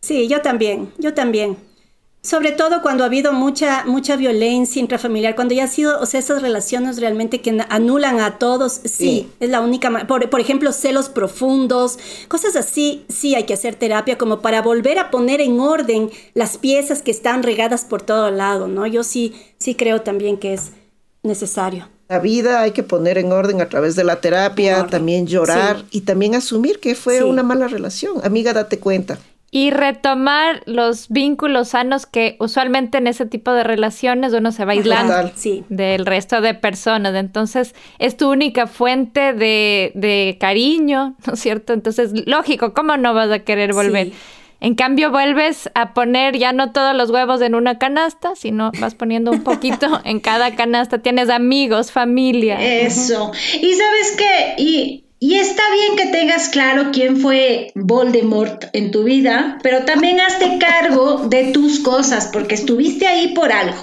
Sí, 0.00 0.28
yo 0.28 0.40
también, 0.40 0.92
yo 0.98 1.14
también. 1.14 1.56
Sobre 2.26 2.50
todo 2.50 2.82
cuando 2.82 3.04
ha 3.04 3.06
habido 3.06 3.32
mucha, 3.32 3.84
mucha 3.84 4.16
violencia 4.16 4.80
intrafamiliar, 4.80 5.36
cuando 5.36 5.54
ya 5.54 5.62
ha 5.62 5.68
sido, 5.68 6.00
o 6.00 6.06
sea, 6.06 6.18
esas 6.18 6.42
relaciones 6.42 7.00
realmente 7.00 7.40
que 7.40 7.56
anulan 7.68 8.18
a 8.18 8.36
todos, 8.36 8.80
sí, 8.84 9.28
es 9.38 9.48
la 9.48 9.60
única 9.60 10.08
por, 10.08 10.28
por 10.28 10.40
ejemplo, 10.40 10.72
celos 10.72 11.08
profundos, 11.08 12.00
cosas 12.26 12.56
así, 12.56 13.04
sí 13.08 13.36
hay 13.36 13.44
que 13.44 13.54
hacer 13.54 13.76
terapia 13.76 14.18
como 14.18 14.40
para 14.40 14.60
volver 14.60 14.98
a 14.98 15.12
poner 15.12 15.40
en 15.40 15.60
orden 15.60 16.10
las 16.34 16.58
piezas 16.58 17.00
que 17.00 17.12
están 17.12 17.44
regadas 17.44 17.84
por 17.84 18.02
todo 18.02 18.32
lado, 18.32 18.66
¿no? 18.66 18.88
Yo 18.88 19.04
sí, 19.04 19.32
sí 19.60 19.76
creo 19.76 20.02
también 20.02 20.36
que 20.36 20.54
es 20.54 20.72
necesario. 21.22 21.88
La 22.08 22.18
vida 22.18 22.60
hay 22.60 22.72
que 22.72 22.82
poner 22.82 23.18
en 23.18 23.30
orden 23.30 23.60
a 23.60 23.68
través 23.68 23.94
de 23.94 24.02
la 24.02 24.20
terapia, 24.20 24.88
también 24.88 25.28
llorar 25.28 25.84
y 25.92 26.00
también 26.00 26.34
asumir 26.34 26.80
que 26.80 26.96
fue 26.96 27.22
una 27.22 27.44
mala 27.44 27.68
relación. 27.68 28.16
Amiga, 28.24 28.52
date 28.52 28.80
cuenta 28.80 29.16
y 29.56 29.70
retomar 29.70 30.62
los 30.66 31.08
vínculos 31.08 31.68
sanos 31.68 32.04
que 32.04 32.36
usualmente 32.40 32.98
en 32.98 33.06
ese 33.06 33.24
tipo 33.24 33.52
de 33.52 33.64
relaciones 33.64 34.34
uno 34.34 34.52
se 34.52 34.66
va 34.66 34.72
aislando 34.72 35.32
del 35.70 36.04
resto 36.04 36.42
de 36.42 36.52
personas. 36.52 37.14
Entonces 37.14 37.74
es 37.98 38.18
tu 38.18 38.30
única 38.30 38.66
fuente 38.66 39.32
de, 39.32 40.36
cariño, 40.38 41.16
¿no 41.26 41.32
es 41.32 41.40
cierto? 41.40 41.72
Entonces, 41.72 42.12
lógico, 42.26 42.74
¿cómo 42.74 42.98
no 42.98 43.14
vas 43.14 43.30
a 43.30 43.38
querer 43.38 43.72
volver? 43.72 44.12
En 44.60 44.74
cambio, 44.74 45.10
vuelves 45.10 45.70
a 45.74 45.94
poner 45.94 46.36
ya 46.36 46.52
no 46.52 46.72
todos 46.72 46.94
los 46.94 47.08
huevos 47.08 47.40
en 47.40 47.54
una 47.54 47.78
canasta, 47.78 48.36
sino 48.36 48.72
vas 48.78 48.94
poniendo 48.94 49.30
un 49.30 49.42
poquito 49.42 50.00
en 50.04 50.20
cada 50.20 50.54
canasta. 50.54 50.98
Tienes 50.98 51.30
amigos, 51.30 51.92
familia. 51.92 52.60
Eso. 52.60 53.32
Y 53.54 53.72
sabes 53.72 54.16
qué, 54.18 54.62
y 54.62 55.05
y 55.18 55.36
está 55.36 55.62
bien 55.72 55.96
que 55.96 56.12
tengas 56.12 56.50
claro 56.50 56.90
quién 56.92 57.16
fue 57.16 57.72
Voldemort 57.74 58.64
en 58.74 58.90
tu 58.90 59.04
vida, 59.04 59.58
pero 59.62 59.84
también 59.84 60.20
hazte 60.20 60.58
cargo 60.58 61.26
de 61.28 61.52
tus 61.52 61.80
cosas, 61.80 62.28
porque 62.30 62.54
estuviste 62.54 63.06
ahí 63.06 63.28
por 63.28 63.50
algo. 63.50 63.78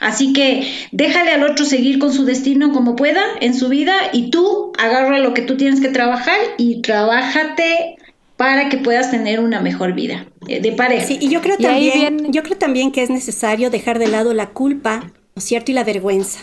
Así 0.00 0.32
que 0.32 0.66
déjale 0.92 1.32
al 1.32 1.44
otro 1.44 1.66
seguir 1.66 1.98
con 1.98 2.12
su 2.12 2.24
destino 2.24 2.72
como 2.72 2.96
pueda 2.96 3.22
en 3.40 3.52
su 3.52 3.68
vida 3.68 3.94
y 4.12 4.30
tú 4.30 4.72
agarra 4.78 5.18
lo 5.18 5.34
que 5.34 5.42
tú 5.42 5.58
tienes 5.58 5.80
que 5.80 5.88
trabajar 5.88 6.38
y 6.56 6.80
trabájate 6.80 7.96
para 8.38 8.68
que 8.68 8.78
puedas 8.78 9.10
tener 9.10 9.40
una 9.40 9.60
mejor 9.60 9.94
vida 9.94 10.26
eh, 10.46 10.60
de 10.60 10.72
pareja. 10.72 11.06
Sí, 11.06 11.18
y 11.20 11.28
yo 11.28 11.42
creo 11.42 11.58
también, 11.58 12.32
yo 12.32 12.42
creo 12.42 12.56
también 12.56 12.92
que 12.92 13.02
es 13.02 13.10
necesario 13.10 13.68
dejar 13.68 13.98
de 13.98 14.06
lado 14.06 14.32
la 14.32 14.50
culpa, 14.50 15.12
¿no 15.38 15.40
es 15.40 15.44
cierto? 15.44 15.70
Y 15.70 15.74
la 15.74 15.84
vergüenza. 15.84 16.40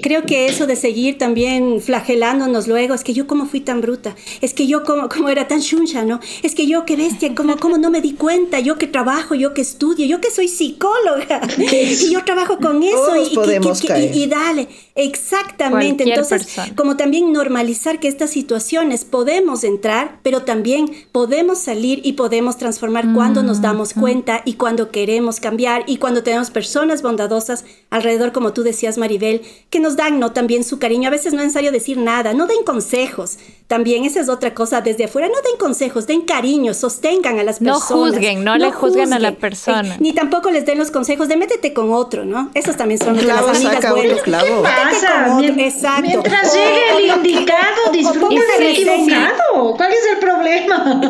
Creo 0.00 0.22
que 0.24 0.46
eso 0.46 0.68
de 0.68 0.76
seguir 0.76 1.18
también 1.18 1.80
flagelándonos 1.80 2.68
luego, 2.68 2.94
es 2.94 3.02
que 3.02 3.12
yo 3.12 3.26
como 3.26 3.46
fui 3.46 3.60
tan 3.60 3.80
bruta, 3.80 4.14
es 4.40 4.54
que 4.54 4.68
yo 4.68 4.84
como, 4.84 5.08
como 5.08 5.30
era 5.30 5.48
tan 5.48 5.60
chuncha, 5.60 6.04
¿no? 6.04 6.20
Es 6.44 6.54
que 6.54 6.68
yo 6.68 6.84
qué 6.84 6.94
bestia, 6.94 7.34
como, 7.34 7.56
como 7.56 7.76
no 7.76 7.90
me 7.90 8.00
di 8.00 8.12
cuenta, 8.12 8.60
yo 8.60 8.76
que 8.76 8.86
trabajo, 8.86 9.34
yo 9.34 9.52
que 9.52 9.62
estudio, 9.62 10.06
yo 10.06 10.20
que 10.20 10.30
soy 10.30 10.46
psicóloga, 10.46 11.40
y 11.58 12.12
yo 12.12 12.22
trabajo 12.24 12.58
con 12.58 12.84
eso, 12.84 13.16
y, 13.16 14.22
y, 14.22 14.26
dale, 14.26 14.68
exactamente. 14.94 16.04
Entonces, 16.04 16.46
como 16.76 16.96
también 16.96 17.32
normalizar 17.32 17.98
que 17.98 18.06
estas 18.06 18.30
situaciones 18.30 19.04
podemos 19.04 19.64
entrar, 19.64 20.20
pero 20.22 20.42
también 20.42 20.88
podemos 21.10 21.58
salir 21.58 22.00
y 22.04 22.12
podemos 22.12 22.58
transformar 22.58 23.12
cuando 23.12 23.42
nos 23.42 23.60
damos 23.60 23.92
cuenta 23.92 24.42
y 24.44 24.54
cuando 24.54 24.90
queremos 24.90 25.40
cambiar 25.40 25.84
y 25.86 25.96
cuando 25.96 26.22
tenemos 26.22 26.50
personas 26.50 27.02
bondadosas 27.02 27.64
alrededor, 27.90 28.32
como 28.36 28.52
tú 28.52 28.62
decías, 28.62 28.98
Maribel, 28.98 29.40
que 29.70 29.80
nos 29.80 29.96
dan 29.96 30.20
¿no? 30.20 30.32
también 30.32 30.62
su 30.62 30.78
cariño. 30.78 31.08
A 31.08 31.10
veces 31.10 31.32
no 31.32 31.38
es 31.38 31.46
necesario 31.46 31.72
decir 31.72 31.96
nada, 31.96 32.34
no 32.34 32.46
den 32.46 32.64
consejos. 32.66 33.38
También 33.66 34.04
esa 34.04 34.20
es 34.20 34.28
otra 34.28 34.52
cosa 34.52 34.82
desde 34.82 35.04
afuera. 35.04 35.26
No 35.28 35.36
den 35.36 35.58
consejos, 35.58 36.06
den 36.06 36.20
cariño, 36.20 36.74
sostengan 36.74 37.38
a 37.38 37.44
las 37.44 37.60
personas. 37.60 37.90
No 37.90 37.96
juzguen, 37.96 38.44
no, 38.44 38.58
le 38.58 38.70
juzguen, 38.72 39.14
a 39.14 39.18
la 39.18 39.32
persona. 39.32 39.94
Eh, 39.94 39.98
ni 40.00 40.12
tampoco 40.12 40.50
les 40.50 40.66
den 40.66 40.76
los 40.76 40.90
consejos 40.90 41.28
de 41.28 41.38
métete 41.38 41.72
con 41.72 41.94
otro, 41.94 42.26
¿no? 42.26 42.50
Esos 42.52 42.76
también 42.76 43.00
son 43.00 43.16
clavo, 43.16 43.46
las 43.46 43.56
amigas 43.56 43.90
buenas. 43.90 44.20
Clavo. 44.20 44.62
Pasa? 44.62 45.40
Exacto. 45.42 46.02
Mientras 46.02 46.54
llegue 46.54 46.98
el 46.98 47.16
indicado, 47.16 47.90
disfruten 47.90 48.42
el 48.58 48.66
equivocado. 48.66 49.76
¿Cuál 49.78 49.92
es 49.94 50.06
el 50.12 50.18
problema? 50.18 51.00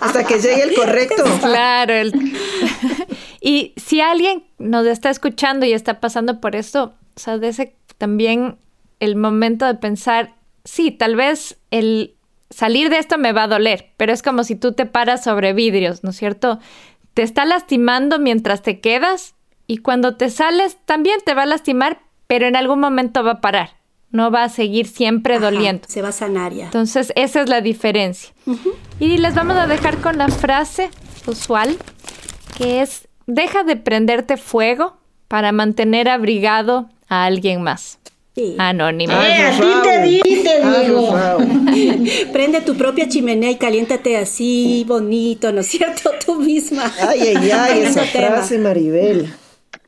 Hasta 0.00 0.24
que 0.24 0.40
llegue 0.40 0.62
el 0.62 0.74
correcto. 0.74 1.22
Claro. 1.42 1.92
Y 3.40 3.72
si 3.76 4.00
alguien 4.00 4.44
nos 4.58 4.86
está 4.86 5.10
escuchando 5.10 5.66
y 5.66 5.72
está 5.72 6.00
pasando 6.00 6.40
por 6.40 6.56
esto, 6.56 6.94
o 7.16 7.20
sea, 7.20 7.38
de 7.38 7.48
ese 7.48 7.76
también 7.98 8.58
el 8.98 9.16
momento 9.16 9.66
de 9.66 9.74
pensar, 9.74 10.34
sí, 10.64 10.90
tal 10.90 11.16
vez 11.16 11.58
el 11.70 12.14
salir 12.50 12.90
de 12.90 12.98
esto 12.98 13.16
me 13.18 13.32
va 13.32 13.44
a 13.44 13.48
doler, 13.48 13.92
pero 13.96 14.12
es 14.12 14.22
como 14.22 14.44
si 14.44 14.56
tú 14.56 14.72
te 14.72 14.86
paras 14.86 15.24
sobre 15.24 15.52
vidrios, 15.52 16.04
¿no 16.04 16.10
es 16.10 16.16
cierto? 16.16 16.58
Te 17.14 17.22
está 17.22 17.44
lastimando 17.44 18.18
mientras 18.18 18.62
te 18.62 18.80
quedas 18.80 19.34
y 19.66 19.78
cuando 19.78 20.16
te 20.16 20.30
sales 20.30 20.78
también 20.84 21.20
te 21.24 21.34
va 21.34 21.42
a 21.42 21.46
lastimar, 21.46 22.00
pero 22.26 22.46
en 22.46 22.56
algún 22.56 22.80
momento 22.80 23.22
va 23.22 23.32
a 23.32 23.40
parar. 23.40 23.70
No 24.10 24.32
va 24.32 24.42
a 24.42 24.48
seguir 24.48 24.88
siempre 24.88 25.38
doliendo. 25.38 25.86
Se 25.88 26.02
va 26.02 26.08
a 26.08 26.12
sanar 26.12 26.52
ya. 26.52 26.64
Entonces, 26.64 27.12
esa 27.14 27.42
es 27.42 27.48
la 27.48 27.60
diferencia. 27.60 28.34
Y 28.98 29.18
les 29.18 29.36
vamos 29.36 29.56
a 29.56 29.68
dejar 29.68 29.98
con 29.98 30.18
la 30.18 30.26
frase 30.26 30.90
usual, 31.28 31.76
que 32.58 32.82
es, 32.82 33.06
deja 33.30 33.64
de 33.64 33.76
prenderte 33.76 34.36
fuego 34.36 34.96
para 35.28 35.52
mantener 35.52 36.08
abrigado 36.08 36.88
a 37.08 37.24
alguien 37.24 37.62
más. 37.62 37.98
Anónimo. 38.58 39.12
Eh, 39.12 39.42
a 39.42 39.60
ti 39.60 39.66
te 39.82 40.02
di, 40.02 40.42
te 40.42 40.84
digo. 40.84 41.14
Prende 42.32 42.60
tu 42.62 42.76
propia 42.76 43.08
chimenea 43.08 43.50
y 43.50 43.56
caliéntate 43.56 44.16
así, 44.16 44.84
bonito, 44.86 45.52
¿no 45.52 45.60
es 45.60 45.66
cierto? 45.66 46.10
Tú 46.24 46.36
misma. 46.36 46.92
Ay, 47.06 47.20
ay, 47.36 47.50
ay, 47.50 47.80
esa 47.82 48.04
frase, 48.04 48.58
Maribel. 48.58 49.32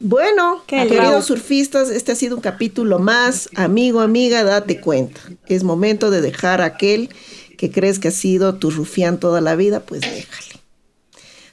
Bueno, 0.01 0.65
queridos 0.67 1.27
surfistas, 1.27 1.89
este 1.89 2.13
ha 2.13 2.15
sido 2.17 2.37
un 2.37 2.43
capítulo 2.43 2.99
más. 2.99 3.49
Amigo, 3.55 4.01
amiga, 4.01 4.43
date 4.43 4.81
cuenta. 4.81 5.21
Es 5.47 5.63
momento 5.63 6.11
de 6.11 6.21
dejar 6.21 6.61
a 6.61 6.67
aquel 6.67 7.11
que 7.57 7.71
crees 7.71 8.01
que 8.01 8.09
ha 8.09 8.13
sido 8.13 8.57
tu 8.57 8.71
rufián 8.71 9.21
toda 9.21 9.41
la 9.41 9.55
vida, 9.55 9.81
pues 9.81 10.01
déjale. 10.01 10.62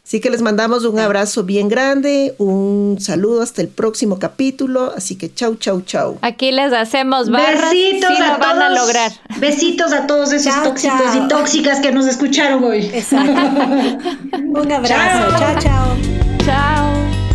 Así 0.10 0.22
que 0.22 0.32
les 0.32 0.42
mandamos 0.42 0.86
un 0.86 0.98
abrazo 0.98 1.44
bien 1.44 1.70
grande, 1.70 2.34
un 2.40 2.98
saludo 3.00 3.44
hasta 3.44 3.62
el 3.62 3.68
próximo 3.68 4.18
capítulo. 4.18 4.92
Así 4.98 5.16
que 5.16 5.32
chau, 5.32 5.56
chau, 5.58 5.82
chau. 5.82 6.18
Aquí 6.24 6.52
les 6.52 6.74
hacemos 6.74 7.30
barras. 7.30 7.70
Besitos 7.70 8.20
a 8.20 8.34
lo 8.34 8.40
van 8.40 8.60
a 8.60 8.70
lograr. 8.70 9.12
Besitos 9.38 9.94
a 9.94 10.08
todos 10.08 10.34
esos 10.34 10.64
tóxicos 10.64 11.16
y 11.16 11.28
tóxicas 11.28 11.80
que 11.82 11.92
nos 11.92 12.08
escucharon 12.08 12.64
hoy. 12.64 12.90
Exacto. 12.92 13.32
un 14.34 14.72
abrazo. 14.72 15.38
Chao, 15.38 15.60
chao. 15.60 15.98
Chao. 16.44 16.90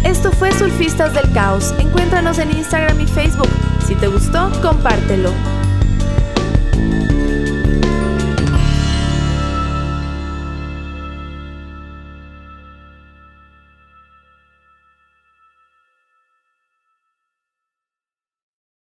Esto 0.05 0.33
fue 0.33 0.51
Surfistas 0.51 1.15
del 1.15 1.31
Caos. 1.33 1.73
Encuéntranos 1.79 2.41
en 2.41 2.51
Instagram 2.57 3.01
y 3.01 3.07
Facebook. 3.07 3.51
Si 3.87 3.95
te 3.95 4.09
gustó, 4.09 4.51
compártelo. 4.61 5.31